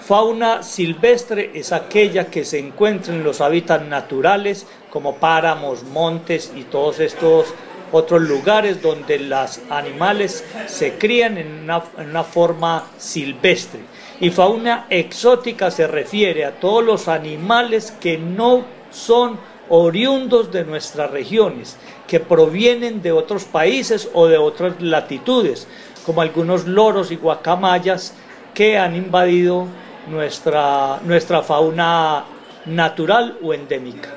[0.06, 6.64] Fauna silvestre es aquella que se encuentra en los hábitats naturales como páramos, montes y
[6.64, 7.54] todos estos
[7.90, 13.80] otros lugares donde los animales se crían en una, en una, forma silvestre.
[14.20, 19.38] Y fauna exótica se refiere a todos los animales que no son
[19.70, 25.66] oriundos de nuestras regiones, que provienen de otros países o de otras latitudes,
[26.04, 28.12] como algunos loros y guacamayas
[28.52, 29.66] que han invadido
[30.06, 32.24] nuestra, nuestra fauna
[32.66, 34.10] natural o endémica.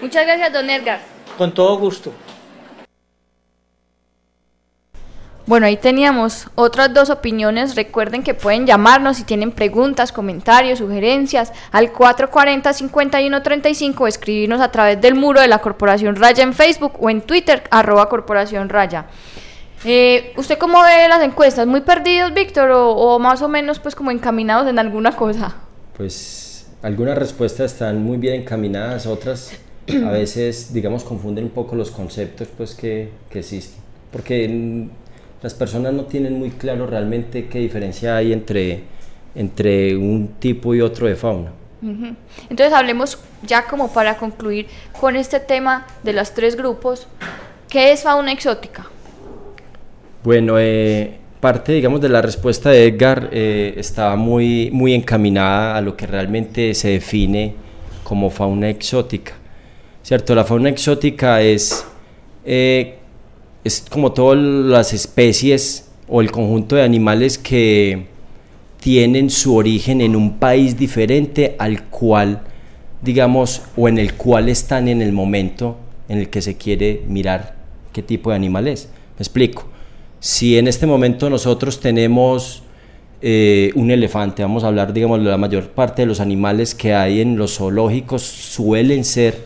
[0.00, 1.00] Muchas gracias, don Edgar.
[1.36, 2.12] Con todo gusto.
[5.48, 7.74] Bueno, ahí teníamos otras dos opiniones.
[7.74, 15.00] Recuerden que pueden llamarnos si tienen preguntas, comentarios, sugerencias al 440-5135 o escribirnos a través
[15.00, 19.06] del muro de la Corporación Raya en Facebook o en Twitter, arroba Corporación Raya.
[19.84, 21.66] Eh, ¿Usted cómo ve las encuestas?
[21.66, 25.56] ¿Muy perdidos, Víctor, o, o, más o menos pues como encaminados en alguna cosa?
[25.96, 29.52] Pues algunas respuestas están muy bien encaminadas, otras
[30.04, 33.80] a veces, digamos, confunden un poco los conceptos pues que, que existen.
[34.12, 34.88] Porque
[35.42, 38.82] las personas no tienen muy claro realmente qué diferencia hay entre,
[39.34, 41.52] entre un tipo y otro de fauna.
[41.80, 44.66] Entonces hablemos ya como para concluir
[45.00, 47.06] con este tema de los tres grupos.
[47.68, 48.86] ¿Qué es fauna exótica?
[50.28, 51.10] Bueno, eh,
[51.40, 56.06] parte, digamos, de la respuesta de Edgar eh, estaba muy, muy encaminada a lo que
[56.06, 57.54] realmente se define
[58.04, 59.32] como fauna exótica.
[60.02, 60.34] ¿Cierto?
[60.34, 61.82] La fauna exótica es,
[62.44, 62.98] eh,
[63.64, 68.08] es como todas las especies o el conjunto de animales que
[68.80, 72.42] tienen su origen en un país diferente al cual,
[73.00, 77.54] digamos, o en el cual están en el momento en el que se quiere mirar
[77.94, 78.90] qué tipo de animal es.
[79.16, 79.77] Me explico
[80.20, 82.62] si en este momento nosotros tenemos
[83.20, 87.20] eh, un elefante, vamos a hablar, digamos, la mayor parte de los animales que hay
[87.20, 89.36] en los zoológicos suelen ser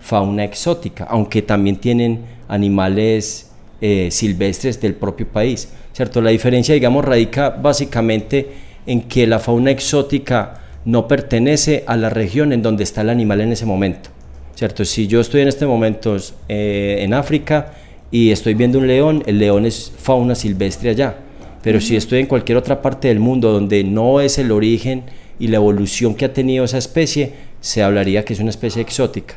[0.00, 6.20] fauna exótica, aunque también tienen animales eh, silvestres del propio país, ¿cierto?
[6.20, 8.48] La diferencia, digamos, radica básicamente
[8.86, 13.40] en que la fauna exótica no pertenece a la región en donde está el animal
[13.40, 14.10] en ese momento,
[14.54, 14.84] ¿cierto?
[14.84, 16.16] Si yo estoy en este momento
[16.48, 17.74] eh, en África,
[18.10, 21.16] y estoy viendo un león, el león es fauna silvestre allá.
[21.62, 25.04] Pero si estoy en cualquier otra parte del mundo donde no es el origen
[25.38, 29.36] y la evolución que ha tenido esa especie, se hablaría que es una especie exótica.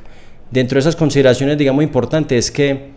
[0.49, 2.93] Dentro de esas consideraciones, digamos, importantes es que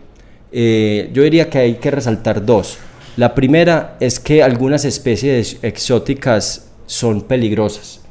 [0.51, 2.77] eh, yo diría que hay que resaltar dos.
[3.17, 8.01] La primera es que algunas especies exóticas son peligrosas,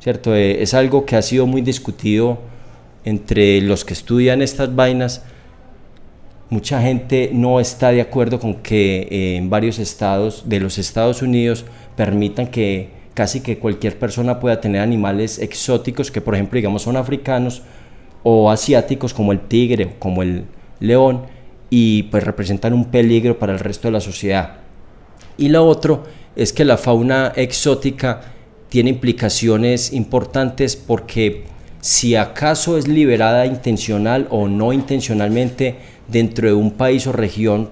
[0.00, 0.34] ¿cierto?
[0.34, 2.38] Eh, es algo que ha sido muy discutido
[3.04, 5.22] entre los que estudian estas vainas,
[6.50, 11.22] mucha gente no está de acuerdo con que eh, en varios estados de los Estados
[11.22, 11.64] Unidos
[11.96, 16.96] permitan que casi que cualquier persona pueda tener animales exóticos que por ejemplo digamos son
[16.96, 17.62] africanos
[18.22, 20.44] o asiáticos como el tigre o como el
[20.80, 21.22] león
[21.70, 24.56] y pues representan un peligro para el resto de la sociedad.
[25.38, 26.04] Y lo otro
[26.36, 28.20] es que la fauna exótica
[28.68, 31.44] tiene implicaciones importantes porque
[31.80, 35.76] si acaso es liberada intencional o no intencionalmente,
[36.10, 37.68] dentro de un país o región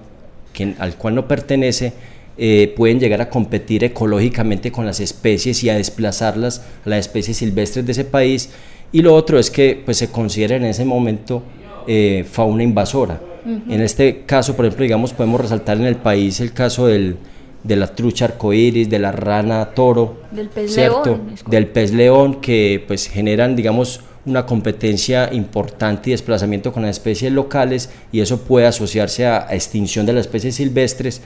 [0.53, 1.93] que, al cual no pertenece,
[2.37, 7.37] eh, pueden llegar a competir ecológicamente con las especies y a desplazarlas a las especies
[7.37, 8.49] silvestres de ese país.
[8.91, 11.43] Y lo otro es que pues, se considera en ese momento
[11.87, 13.21] eh, fauna invasora.
[13.45, 17.17] En este caso, por ejemplo, digamos, podemos resaltar en el país el caso del,
[17.63, 21.05] de la trucha arcoíris, de la rana toro, del pez ¿cierto?
[21.05, 26.91] león, del pez león, que pues generan, digamos, una competencia importante y desplazamiento con las
[26.91, 31.21] especies locales y eso puede asociarse a, extinción de las especies silvestres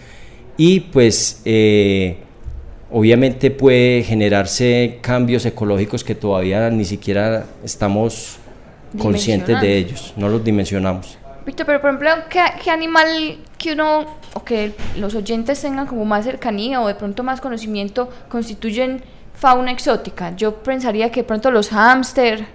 [0.58, 2.17] y pues eh,
[2.91, 8.38] obviamente puede generarse cambios ecológicos que todavía ni siquiera estamos
[8.99, 11.17] conscientes de ellos, no los dimensionamos.
[11.45, 16.06] Víctor, pero por ejemplo, ¿qué, ¿qué, animal que uno, o que los oyentes tengan como
[16.06, 19.01] más cercanía o de pronto más conocimiento, constituyen
[19.34, 20.34] fauna exótica?
[20.36, 22.46] Yo pensaría que de pronto los hámster,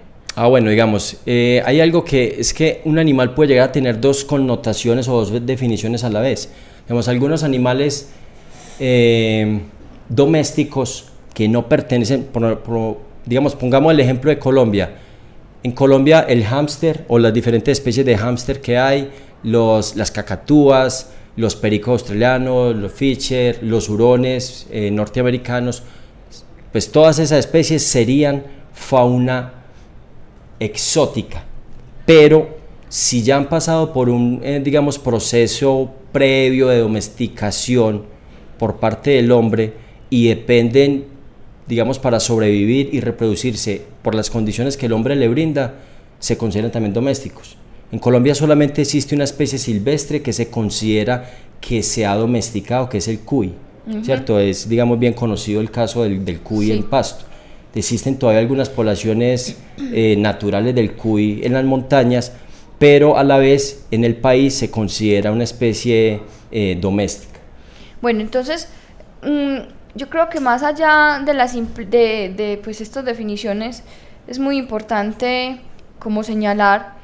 [0.41, 3.99] Ah, bueno, digamos, eh, hay algo que es que un animal puede llegar a tener
[3.99, 6.47] dos connotaciones o dos definiciones a la vez.
[6.85, 8.07] Digamos, algunos animales
[8.79, 9.59] eh,
[10.07, 12.29] domésticos que no pertenecen,
[13.25, 14.91] digamos, pongamos el ejemplo de Colombia,
[15.61, 19.09] en Colombia el hámster o las diferentes especies de hámster que hay,
[19.43, 25.83] los, las cacatúas, los pericos australianos, los fischer, los hurones eh, norteamericanos,
[26.71, 29.58] pues todas esas especies serían fauna
[30.59, 31.43] exótica.
[32.05, 32.57] Pero
[32.89, 38.03] si ya han pasado por un, eh, digamos, proceso previo de domesticación
[38.57, 39.73] por parte del hombre
[40.09, 41.05] y dependen,
[41.67, 45.75] digamos, para sobrevivir y reproducirse por las condiciones que el hombre le brinda,
[46.17, 47.57] se consideran también domésticos.
[47.91, 51.29] En Colombia solamente existe una especie silvestre que se considera
[51.61, 53.53] que se ha domesticado, que es el cuy,
[54.03, 54.39] ¿cierto?
[54.39, 57.25] Es, digamos, bien conocido el caso del, del cuy en pasto.
[57.75, 62.33] Existen todavía algunas poblaciones eh, naturales del cuy en las montañas,
[62.79, 67.39] pero a la vez en el país se considera una especie eh, doméstica.
[68.01, 68.69] Bueno, entonces,
[69.21, 69.57] mm,
[69.95, 73.83] yo creo que más allá de las de, de pues estas definiciones,
[74.27, 75.59] es muy importante
[75.99, 76.99] como señalar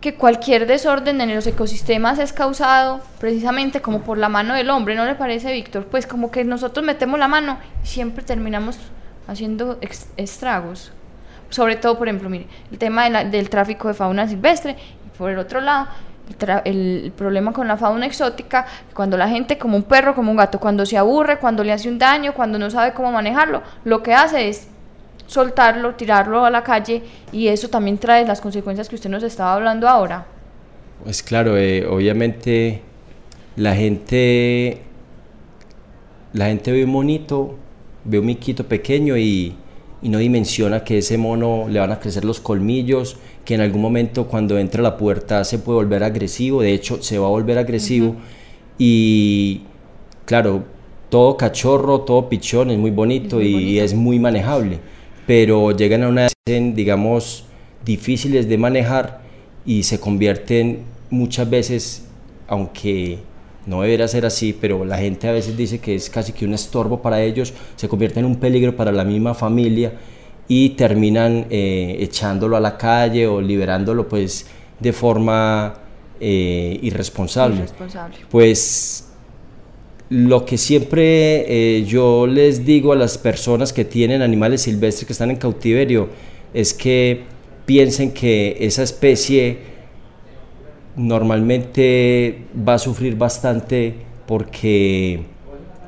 [0.00, 4.94] que cualquier desorden en los ecosistemas es causado precisamente como por la mano del hombre,
[4.94, 5.86] ¿no le parece, Víctor?
[5.86, 8.78] Pues como que nosotros metemos la mano y siempre terminamos
[9.26, 9.78] haciendo
[10.16, 10.92] estragos.
[11.50, 15.38] Sobre todo, por ejemplo, mire, el tema del tráfico de fauna silvestre y por el
[15.38, 15.88] otro lado,
[16.64, 20.58] el, problema con la fauna exótica, cuando la gente, como un perro, como un gato,
[20.58, 24.12] cuando se aburre, cuando le hace un daño, cuando no sabe cómo manejarlo, lo que
[24.12, 24.68] hace es
[25.26, 27.02] soltarlo, tirarlo a la calle
[27.32, 30.26] y eso también trae las consecuencias que usted nos estaba hablando ahora.
[31.04, 32.82] Pues claro, eh, obviamente
[33.56, 34.82] la gente,
[36.32, 37.56] la gente ve un monito,
[38.06, 39.54] ve un miquito pequeño y,
[40.02, 43.82] y no dimensiona que ese mono le van a crecer los colmillos, que en algún
[43.82, 47.30] momento cuando entra a la puerta se puede volver agresivo, de hecho se va a
[47.30, 48.16] volver agresivo.
[48.78, 49.62] Y
[50.24, 50.64] claro,
[51.08, 54.80] todo cachorro, todo pichón es muy bonito, y es muy manejable
[55.26, 57.44] pero llegan a una edad, digamos,
[57.84, 59.20] difíciles de manejar
[59.64, 62.06] y se convierten muchas veces,
[62.46, 63.18] aunque
[63.66, 66.54] no debería ser así, pero la gente a veces dice que es casi que un
[66.54, 69.92] estorbo para ellos, se convierte en un peligro para la misma familia
[70.48, 74.46] y terminan eh, echándolo a la calle o liberándolo pues
[74.78, 75.74] de forma
[76.20, 77.56] eh, irresponsable.
[77.56, 78.16] irresponsable.
[78.30, 79.08] Pues
[80.08, 85.12] lo que siempre eh, yo les digo a las personas que tienen animales silvestres que
[85.12, 86.08] están en cautiverio
[86.54, 87.24] es que
[87.66, 89.75] piensen que esa especie
[90.96, 93.94] normalmente va a sufrir bastante
[94.26, 95.22] porque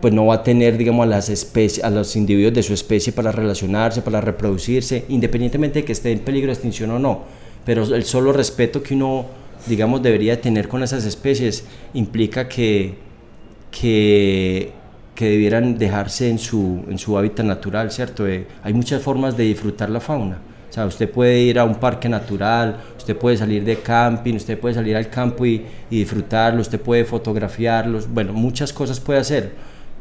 [0.00, 3.12] pues no va a tener digamos a las especies a los individuos de su especie
[3.12, 7.22] para relacionarse para reproducirse independientemente de que esté en peligro de extinción o no
[7.64, 9.26] pero el solo respeto que uno
[9.66, 13.08] digamos debería tener con esas especies implica que
[13.70, 14.72] que,
[15.18, 18.26] debieran dejarse en su, en su hábitat natural, ¿cierto?
[18.26, 20.38] Eh, hay muchas formas de disfrutar la fauna.
[20.68, 24.58] O sea, usted puede ir a un parque natural, usted puede salir de camping, usted
[24.58, 29.52] puede salir al campo y, y disfrutarlo, usted puede fotografiarlos, bueno, muchas cosas puede hacer,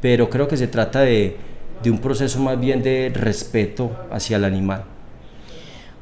[0.01, 1.37] pero creo que se trata de,
[1.81, 4.83] de un proceso más bien de respeto hacia el animal.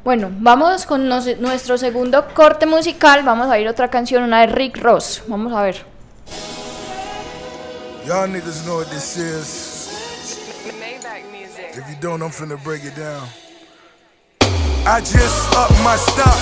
[0.03, 4.77] Bueno, vamos con nuestro segundo corte musical, vamos a ir otra canción, una de Rick
[4.77, 5.77] Ross, vamos a ver.
[8.05, 9.71] Y'all niggas know what this is.
[11.75, 13.27] If you don't, I'm finna break it down.
[14.85, 16.37] I just up my stock.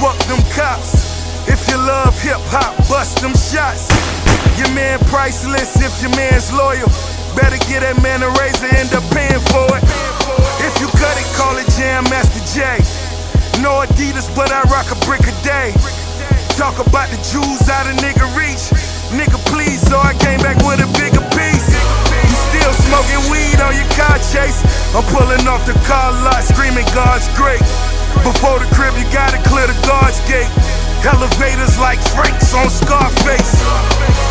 [0.00, 1.04] Fuck them cops.
[1.44, 3.92] If you love hip hop, bust them shots.
[4.56, 6.88] Your man priceless if your man's loyal.
[7.36, 9.84] Better get that man a razor, end up paying for it.
[10.64, 12.80] If you cut it, call it Jam Master J.
[13.60, 15.76] No Adidas, but I rock a brick a day.
[16.56, 18.72] Talk about the Jews out of nigga reach.
[19.12, 21.17] Nigga, please, so I came back with a bigger
[22.88, 24.64] smoking weed on your car chase.
[24.96, 27.60] I'm pulling off the car lot, screaming God's great.
[28.24, 30.48] Before the crib, you gotta clear the guards gate.
[31.04, 33.52] Elevators like Franks on Scarface.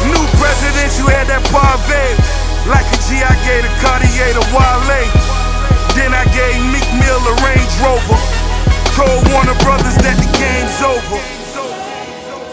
[0.09, 2.01] New president, you had that parve.
[2.67, 5.05] Like a G, I gave a Cartier to Wale.
[5.95, 8.19] Then I gave Meek Mill a Range Rover.
[8.97, 11.19] Told Warner Brothers that the game's over.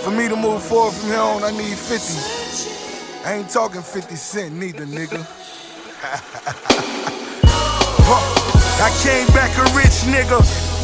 [0.05, 3.27] For me to move forward from here on, I need 50.
[3.27, 5.27] I ain't talking 50 cent neither, nigga.
[8.85, 10.37] I came back a rich nigga.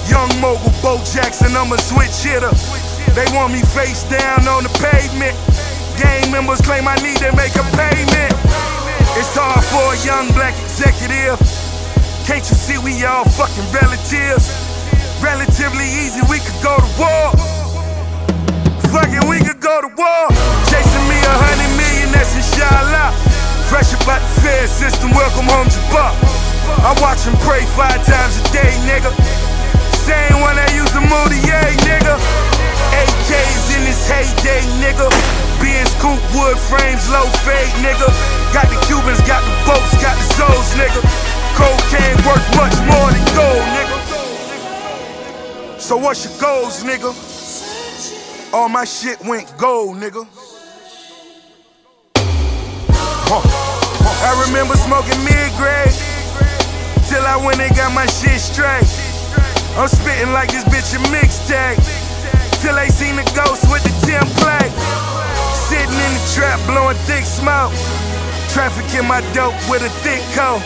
[0.09, 2.49] Young mogul, Bo Jackson, I'm a switch hitter.
[3.12, 5.37] They want me face down on the pavement.
[6.01, 8.33] Gang members claim I need to make a payment.
[9.21, 11.37] It's hard for a young black executive.
[12.25, 14.49] Can't you see we all fucking relatives?
[15.21, 17.37] Relatively easy, we could go to war.
[18.89, 20.33] Fuck it, we could go to war.
[20.73, 23.30] Chasing me a hundred million, that's inshallah.
[23.71, 26.11] Fresh about the fair system, welcome home, Jabba.
[26.83, 29.14] I watch him pray five times a day, nigga.
[29.95, 32.18] same one that used to move the yay, nigga.
[32.99, 35.07] AK's in his heyday, nigga.
[35.62, 38.11] Benz coupe, wood frames, low fade, nigga.
[38.51, 40.99] Got the Cubans, got the boats, got the souls, nigga.
[41.55, 43.99] Cocaine worth much more than gold, nigga.
[45.79, 47.14] So what's your goals, nigga?
[48.53, 50.27] All my shit went gold, nigga.
[53.33, 53.60] Huh.
[54.21, 55.97] I remember smoking mid-grade
[57.09, 58.85] till I went and got my shit straight.
[59.81, 61.81] I'm spitting like this bitch a mixtape
[62.61, 64.77] till they seen the ghost with the template.
[65.73, 67.73] Sitting in the trap, blowing thick smoke.
[68.53, 70.61] Trafficking my dope with a thick coat.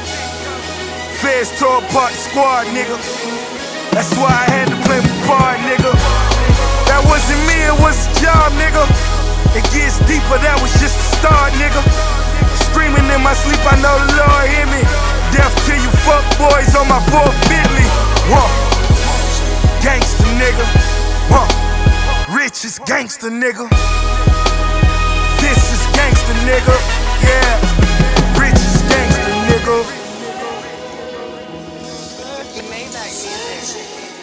[1.23, 2.99] Feds tore apart the squad, nigga.
[3.95, 5.95] That's why I had to play my part, nigga.
[6.91, 8.83] That wasn't me, it was a job, nigga.
[9.55, 12.24] It gets deeper, that was just the start, nigga.
[12.57, 14.83] Screaming in my sleep, I know the Lord hear me.
[15.35, 17.89] Death to you fuck boys on my fourth Bentley.
[18.31, 18.47] Whoa.
[19.83, 20.67] Gangsta nigga.
[21.33, 21.47] Whoa.
[22.37, 23.69] Rich is gangsta nigga.
[25.41, 26.77] This is gangsta nigga.
[27.23, 28.41] Yeah.
[28.41, 30.05] Rich is gangsta nigga.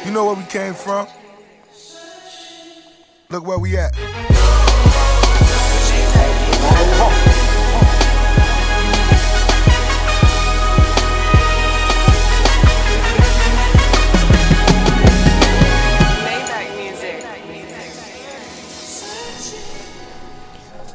[0.05, 1.07] You know where we came from?
[3.29, 3.93] Look where we at.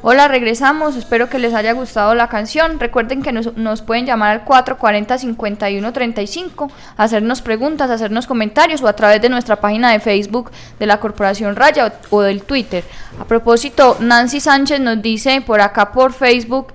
[0.09, 0.95] Hola, regresamos.
[0.95, 2.79] Espero que les haya gustado la canción.
[2.79, 9.21] Recuerden que nos, nos pueden llamar al 440-5135, hacernos preguntas, hacernos comentarios o a través
[9.21, 12.85] de nuestra página de Facebook de la Corporación Raya o, del Twitter.
[13.21, 16.69] A propósito, Nancy Sánchez nos dice por acá por Facebook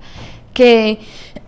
[0.53, 0.99] que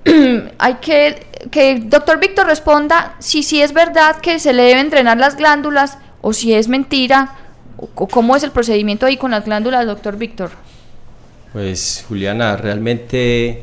[0.57, 4.89] hay que que el doctor Víctor responda si sí es verdad que se le deben
[4.89, 7.35] drenar las glándulas o si es mentira
[7.75, 10.51] o o cómo es el procedimiento ahí con las glándulas, doctor Víctor.
[11.53, 13.61] Pues Juliana, realmente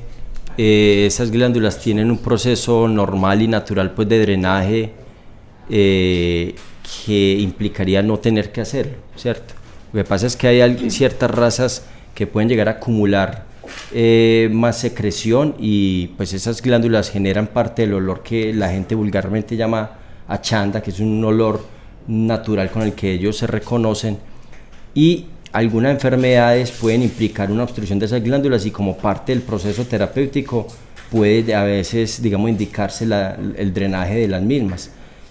[0.56, 4.92] eh, esas glándulas tienen un proceso normal y natural pues de drenaje
[5.68, 6.54] eh,
[7.04, 9.54] que implicaría no tener que hacerlo, ¿cierto?
[9.92, 11.84] Lo que pasa es que hay ciertas razas
[12.14, 13.44] que pueden llegar a acumular
[13.92, 19.56] eh, más secreción y pues esas glándulas generan parte del olor que la gente vulgarmente
[19.56, 21.64] llama achanda, que es un olor
[22.06, 24.18] natural con el que ellos se reconocen
[24.94, 29.84] y algunas enfermedades pueden implicar una obstrucción de esas glándulas y como parte del proceso
[29.84, 30.66] terapéutico
[31.10, 34.90] puede a veces, digamos, indicarse la- el drenaje de las mismas,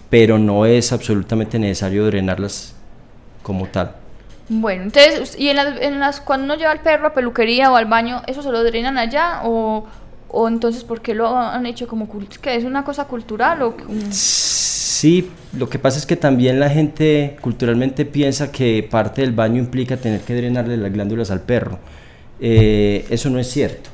[0.09, 2.74] pero no es absolutamente necesario drenarlas
[3.43, 3.95] como tal.
[4.49, 7.76] Bueno, entonces, ¿y en las, en las cuando uno lleva al perro a peluquería o
[7.76, 9.86] al baño, eso se lo drenan allá o,
[10.28, 12.09] o entonces por qué lo han hecho como
[12.41, 13.78] que es una cosa cultural o
[15.00, 19.58] Sí, lo que pasa es que también la gente culturalmente piensa que parte del baño
[19.58, 21.80] implica tener que drenarle las glándulas al perro.
[22.41, 23.91] Eh, eso no es cierto.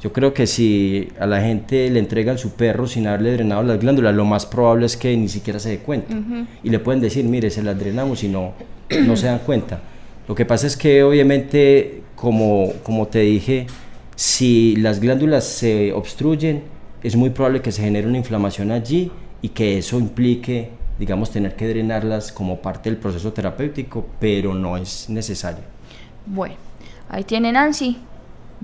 [0.00, 3.78] Yo creo que si a la gente le entregan su perro sin haberle drenado las
[3.78, 6.16] glándulas, lo más probable es que ni siquiera se dé cuenta.
[6.64, 8.54] Y le pueden decir, mire, se las drenamos y no,
[9.04, 9.82] no se dan cuenta.
[10.26, 13.66] Lo que pasa es que obviamente, como, como te dije,
[14.16, 16.62] si las glándulas se obstruyen,
[17.02, 21.56] es muy probable que se genere una inflamación allí y que eso implique, digamos, tener
[21.56, 25.62] que drenarlas como parte del proceso terapéutico, pero no es necesario.
[26.26, 26.56] Bueno,
[27.08, 27.98] ahí tiene Nancy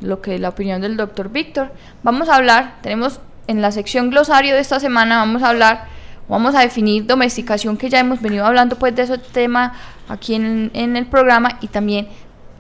[0.01, 1.73] lo que la opinión del doctor Víctor.
[2.03, 5.87] Vamos a hablar, tenemos en la sección glosario de esta semana, vamos a hablar,
[6.29, 9.75] vamos a definir domesticación, que ya hemos venido hablando pues de ese tema
[10.09, 12.09] aquí en, en el programa, y también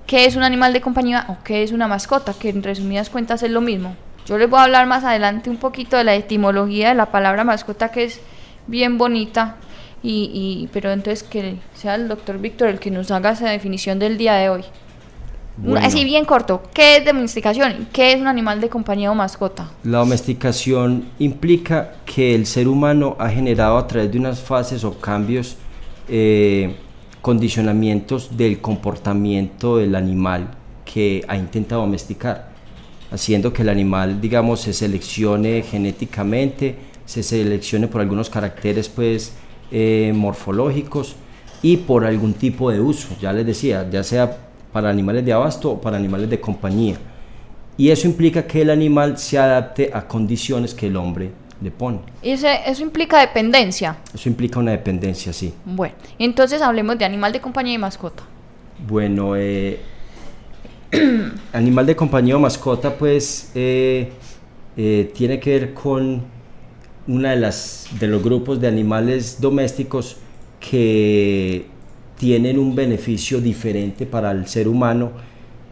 [0.07, 3.43] qué es un animal de compañía o qué es una mascota, que en resumidas cuentas
[3.43, 3.97] es lo mismo.
[4.27, 7.45] Yo les voy a hablar más adelante un poquito de la etimología de la palabra
[7.45, 8.21] mascota, que es
[8.67, 9.57] bien bonita,
[10.03, 13.99] y, y- pero entonces que sea el doctor Víctor el que nos haga esa definición
[13.99, 14.65] del día de hoy.
[15.57, 15.87] Bueno.
[15.87, 17.87] Así bien corto, ¿qué es domesticación?
[17.93, 19.71] ¿Qué es un animal de compañía o mascota?
[19.85, 24.99] La domesticación implica que el ser humano ha generado a través de unas fases o
[24.99, 25.57] cambios
[26.09, 26.75] eh,
[27.23, 30.49] condicionamientos del comportamiento del animal
[30.85, 32.49] que ha intentado domesticar,
[33.15, 36.75] haciendo que el animal, digamos, se seleccione genéticamente,
[37.07, 39.33] se seleccione por algunos caracteres pues
[39.71, 41.15] eh, morfológicos
[41.63, 44.37] y por algún tipo de uso, ya les decía, ya sea
[44.73, 46.97] para animales de abasto o para animales de compañía.
[47.77, 51.31] Y eso implica que el animal se adapte a condiciones que el hombre
[51.63, 52.01] le pone.
[52.23, 53.97] Y ese- eso implica dependencia.
[54.13, 55.55] Eso implica una dependencia, sí.
[55.65, 58.25] Bueno, entonces hablemos de animal de compañía y mascota.
[58.87, 59.81] Bueno, eh,
[61.53, 64.11] animal de compañía o mascota, pues eh,
[64.77, 66.23] eh, tiene que ver con
[67.07, 70.17] una de las de los grupos de animales domésticos
[70.59, 71.67] que
[72.17, 75.13] tienen un beneficio diferente para el ser humano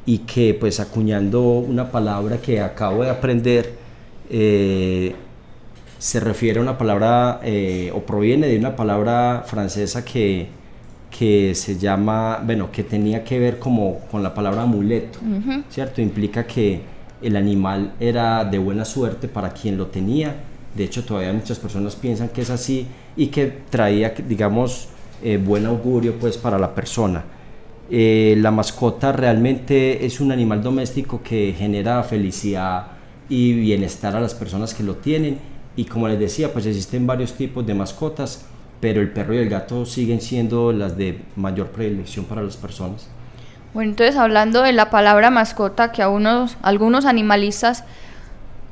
[0.04, 3.72] y que pues acuñando una palabra que acabo de aprender,
[4.28, 5.14] eh,
[5.98, 7.40] se refiere a una palabra
[7.94, 10.48] o proviene de una palabra francesa que,
[11.16, 15.18] que se llama, bueno, que tenía que ver como con la palabra amuleto,
[15.68, 16.00] ¿cierto?
[16.00, 16.80] Implica que
[17.20, 20.34] el animal era de buena suerte para quien lo tenía,
[20.74, 24.88] de hecho todavía muchas personas piensan que es así y que traía, digamos,
[25.22, 27.22] eh, buen augurio pues para la persona.
[27.90, 32.86] Eh, la mascota realmente es un animal doméstico que genera felicidad
[33.28, 35.38] y bienestar a las personas que lo tienen
[35.76, 38.46] y como les decía pues existen varios tipos de mascotas
[38.82, 43.06] pero el perro y el gato siguen siendo las de mayor predilección para las personas.
[43.74, 47.84] Bueno, entonces hablando de la palabra mascota que a unos, algunos animalistas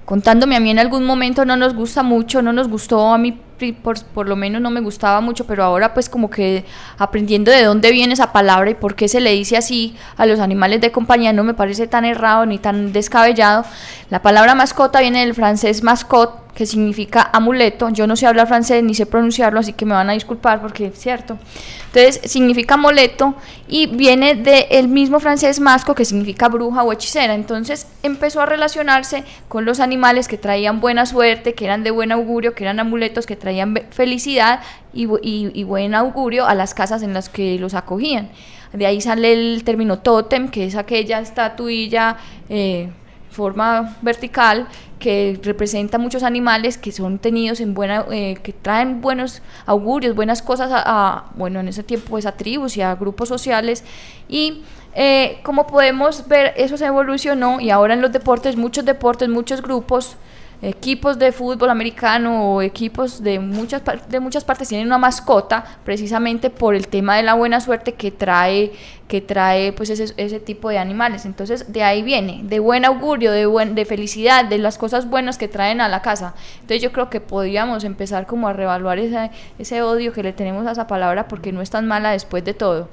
[0.07, 3.39] contándome a mí en algún momento no nos gusta mucho, no nos gustó a mí
[3.83, 6.65] por, lo menos no me gustaba mucho, pero ahora pues como que
[6.99, 10.41] aprendiendo de dónde viene esa palabra y por qué se le dice así a los
[10.41, 13.65] animales de compañía no me parece tan errado ni tan descabellado.
[14.11, 17.89] La palabra mascota viene del francés mascot, que significa amuleto.
[17.91, 20.87] Yo no sé hablar francés ni sé pronunciarlo, así que me van a disculpar porque
[20.87, 21.39] es cierto.
[21.87, 23.35] Entonces significa amuleto
[23.67, 27.35] y viene del mismo francés masco que significa bruja o hechicera.
[27.35, 32.13] Entonces empezó a relacionarse con los animales que traían buena suerte, que eran de buen
[32.13, 34.61] augurio, que eran amuletos que traían traían felicidad
[34.93, 38.31] y, buen augurio a las casas en las que los acogían.
[38.73, 42.17] De ahí sale el término tótem, que es aquella estatuilla
[42.49, 42.91] eh,
[43.31, 44.69] forma vertical
[45.01, 50.43] que representa muchos animales que son tenidos en buena, eh, que traen buenos augurios, buenas
[50.43, 53.83] cosas a, bueno, en ese tiempo pues a tribus y a grupos sociales
[54.29, 54.63] y
[54.95, 59.63] eh, como podemos ver eso se evolucionó y ahora en los deportes, muchos deportes, muchos
[59.63, 60.17] grupos
[60.63, 66.51] equipos de fútbol americano o equipos de muchas, de muchas partes tienen una mascota precisamente
[66.51, 68.73] por el tema de la buena suerte que trae,
[69.09, 71.25] que trae pues ese, ese tipo de animales.
[71.25, 75.39] Entonces de ahí viene, de buen augurio, de, buen, de felicidad, de las cosas buenas
[75.39, 76.35] que traen a la casa.
[76.55, 80.67] Entonces yo creo que podríamos empezar como a revaluar ese, ese odio que le tenemos
[80.67, 82.89] a esa palabra porque no es tan mala después de todo.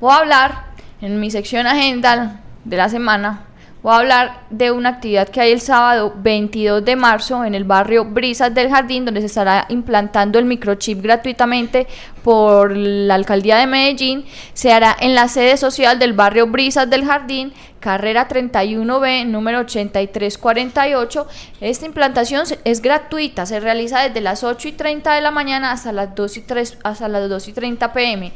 [0.00, 0.64] Voy a hablar
[1.00, 3.46] en mi sección agenda de la semana
[3.82, 7.64] Voy a hablar de una actividad que hay el sábado 22 de marzo en el
[7.64, 11.88] barrio Brisas del Jardín, donde se estará implantando el microchip gratuitamente
[12.22, 14.24] por la alcaldía de Medellín.
[14.54, 21.26] Se hará en la sede social del barrio Brisas del Jardín, carrera 31B, número 8348.
[21.60, 25.90] Esta implantación es gratuita, se realiza desde las 8 y 30 de la mañana hasta
[25.90, 28.32] las 2 y, 3, hasta las 2 y 30 pm.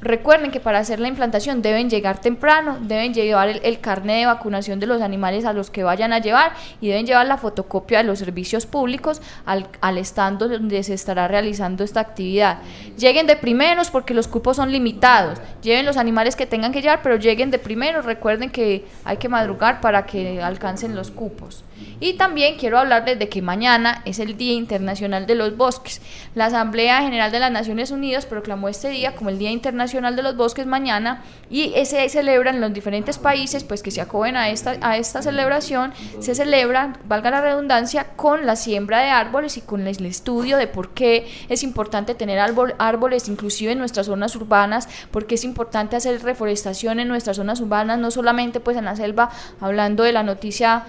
[0.00, 4.78] Recuerden que para hacer la implantación deben llegar temprano, deben llevar el, carnet de vacunación
[4.78, 8.04] de los animales a los que vayan a llevar y deben llevar la fotocopia de
[8.04, 12.58] los servicios públicos al, al estando donde se estará realizando esta actividad.
[12.98, 15.38] Lleguen de primeros porque los cupos son limitados.
[15.62, 18.04] Lleven los animales que tengan que llevar, pero lleguen de primeros.
[18.04, 21.64] Recuerden que hay que madrugar para que alcancen los cupos.
[22.00, 26.02] Y también quiero hablarles de que mañana es el Día Internacional de los Bosques.
[26.34, 30.22] La Asamblea General de las Naciones Unidas proclamó este día como el Día Internacional de
[30.22, 34.50] los Bosques mañana y se celebra en los diferentes países pues que se acogen a
[34.50, 39.62] esta, a esta celebración, se celebran, valga la redundancia, con la siembra de árboles y
[39.62, 44.88] con el estudio de por qué es importante tener árboles inclusive en nuestras zonas urbanas,
[45.10, 49.30] porque es importante hacer reforestación en nuestras zonas urbanas, no solamente pues en la selva,
[49.60, 50.84] hablando de la noticia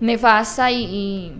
[0.00, 1.34] nefasta y,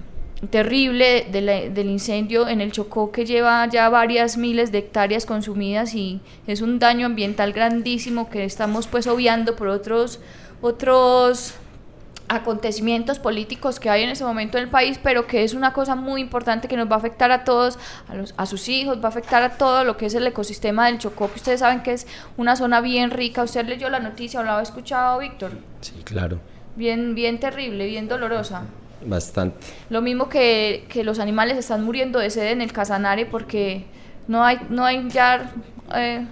[0.50, 6.20] terrible del incendio en el Chocó que lleva ya varias miles de hectáreas consumidas y
[6.46, 10.20] es un daño ambiental grandísimo que estamos pues obviando por otros
[10.60, 11.54] otros
[12.28, 15.96] acontecimientos políticos que hay en ese momento en el país, pero que es una cosa
[15.96, 19.04] muy importante que nos va a afectar a todos, a, los, a sus hijos, va
[19.04, 21.92] a afectar a todo lo que es el ecosistema del Chocó, que ustedes saben que
[21.92, 23.42] es una zona bien rica.
[23.42, 25.52] ¿Usted leyó la noticia o la ha escuchado, Víctor?
[25.80, 26.38] Sí, claro
[26.78, 28.62] bien, bien terrible, bien dolorosa.
[29.04, 29.66] Bastante.
[29.90, 33.84] Lo mismo que, que los animales están muriendo de sed en el Casanare porque
[34.26, 35.52] no hay, no hay ya
[35.94, 36.26] eh,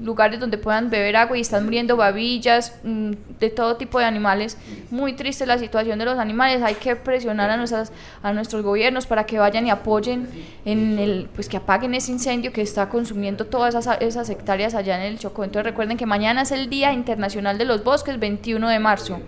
[0.00, 4.56] lugares donde puedan beber agua y están muriendo babillas, mm, de todo tipo de animales.
[4.90, 6.62] Muy triste la situación de los animales.
[6.62, 7.92] Hay que presionar a, nuestras,
[8.22, 10.28] a nuestros gobiernos para que vayan y apoyen
[10.64, 14.96] en el, pues que apaguen ese incendio que está consumiendo todas esas, esas hectáreas allá
[14.96, 15.44] en el Chocó.
[15.44, 19.20] Entonces recuerden que mañana es el Día Internacional de los Bosques, 21 de marzo.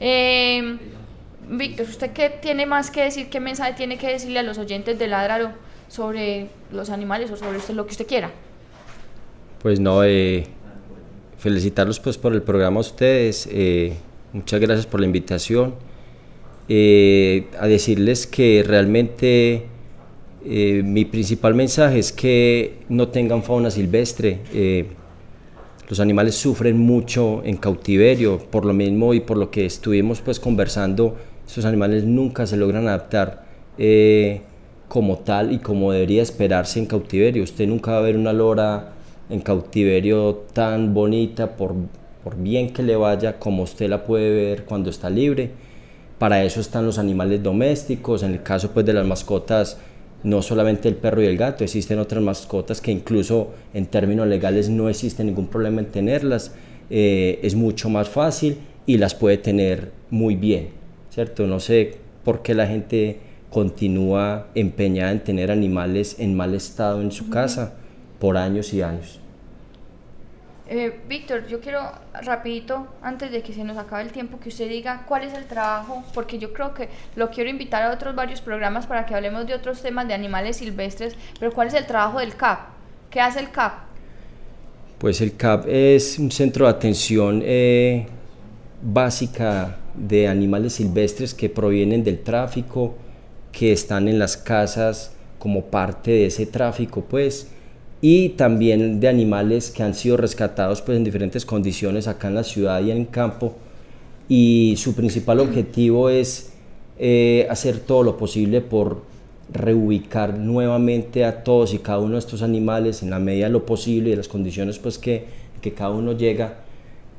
[0.00, 0.78] Eh,
[1.48, 3.28] Víctor, ¿usted qué tiene más que decir?
[3.28, 5.50] ¿Qué mensaje tiene que decirle a los oyentes de Ladraro
[5.88, 8.30] sobre los animales o sobre lo que usted quiera?
[9.62, 10.46] Pues no, eh,
[11.38, 13.94] felicitarlos pues por el programa a ustedes, eh,
[14.32, 15.74] muchas gracias por la invitación,
[16.68, 19.66] eh, a decirles que realmente
[20.46, 24.40] Eh, mi principal mensaje es que no tengan fauna silvestre.
[24.52, 24.84] Eh,
[25.88, 30.38] los animales sufren mucho en cautiverio, por lo mismo y por lo que estuvimos pues
[30.38, 31.16] conversando,
[31.46, 33.44] estos animales nunca se logran adaptar
[33.78, 34.42] eh,
[34.88, 37.42] como tal y como debería esperarse en cautiverio.
[37.42, 38.92] Usted nunca va a ver una lora
[39.30, 41.74] en cautiverio tan bonita, por,
[42.22, 45.50] por bien que le vaya, como usted la puede ver cuando está libre.
[46.18, 49.78] Para eso están los animales domésticos, en el caso pues de las mascotas
[50.24, 54.70] no solamente el perro y el gato, existen otras mascotas que incluso en términos legales
[54.70, 56.52] no existe ningún problema en tenerlas,
[56.90, 60.68] eh, es mucho más fácil y las puede tener muy bien,
[61.14, 61.46] ¿cierto?
[61.46, 67.12] No sé por qué la gente continúa empeñada en tener animales en mal estado en
[67.12, 67.74] su casa
[68.18, 69.20] por años y años.
[70.68, 71.82] Eh, Víctor, yo quiero
[72.22, 75.44] rapidito, antes de que se nos acabe el tiempo, que usted diga cuál es el
[75.44, 79.46] trabajo, porque yo creo que lo quiero invitar a otros varios programas para que hablemos
[79.46, 82.58] de otros temas de animales silvestres, pero cuál es el trabajo del CAP,
[83.10, 83.74] ¿qué hace el CAP?
[84.98, 88.06] Pues el CAP es un centro de atención eh,
[88.82, 92.94] básica de animales silvestres que provienen del tráfico,
[93.52, 97.48] que están en las casas como parte de ese tráfico, pues
[98.06, 102.44] y también de animales que han sido rescatados pues, en diferentes condiciones acá en la
[102.44, 103.54] ciudad y en el campo.
[104.28, 106.52] Y su principal objetivo es
[106.98, 109.02] eh, hacer todo lo posible por
[109.50, 113.64] reubicar nuevamente a todos y cada uno de estos animales en la medida de lo
[113.64, 115.24] posible y de las condiciones pues, que,
[115.62, 116.63] que cada uno llega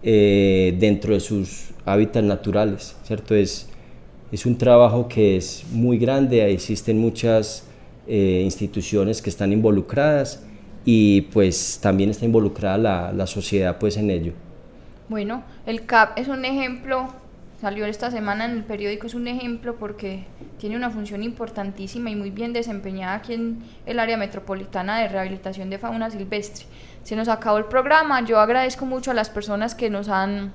[0.07, 2.95] eh, dentro de sus hábitats naturales.
[3.03, 3.33] ¿cierto?
[3.33, 3.67] Es,
[4.31, 7.65] es un trabajo que es muy grande, existen muchas
[8.07, 10.43] eh, instituciones que están involucradas
[10.85, 14.33] y pues también está involucrada la, la sociedad pues en ello.
[15.09, 17.07] Bueno, el CAP es un ejemplo,
[17.65, 20.27] salió esta semana en el periódico, es un ejemplo porque
[20.59, 25.71] tiene una función importantísima y muy bien desempeñada aquí en el área metropolitana de rehabilitación
[25.71, 26.67] de fauna silvestre.
[27.01, 30.53] Se nos acabó el programa, yo agradezco mucho a las personas que nos han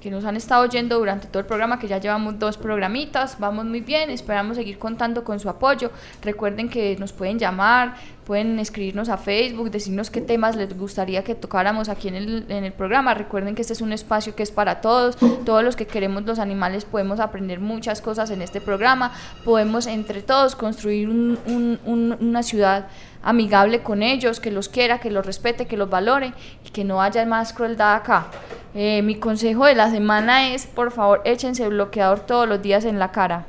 [0.00, 3.64] que nos han estado oyendo durante todo el programa, que ya llevamos dos programitas, vamos
[3.64, 5.90] muy bien, esperamos seguir contando con su apoyo.
[6.22, 7.94] Recuerden que nos pueden llamar,
[8.24, 12.64] pueden escribirnos a Facebook, decirnos qué temas les gustaría que tocáramos aquí en el, en
[12.64, 13.14] el programa.
[13.14, 16.38] Recuerden que este es un espacio que es para todos, todos los que queremos los
[16.38, 19.12] animales podemos aprender muchas cosas en este programa,
[19.44, 22.88] podemos entre todos construir una ciudad
[23.22, 26.32] amigable con ellos, que los quiera, que los respete, que los valore
[26.64, 28.26] y que no haya más crueldad acá.
[28.74, 32.98] Eh, mi consejo de la semana es, por favor, échense bloqueador todos los días en
[32.98, 33.46] la cara.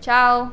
[0.00, 0.52] Chao.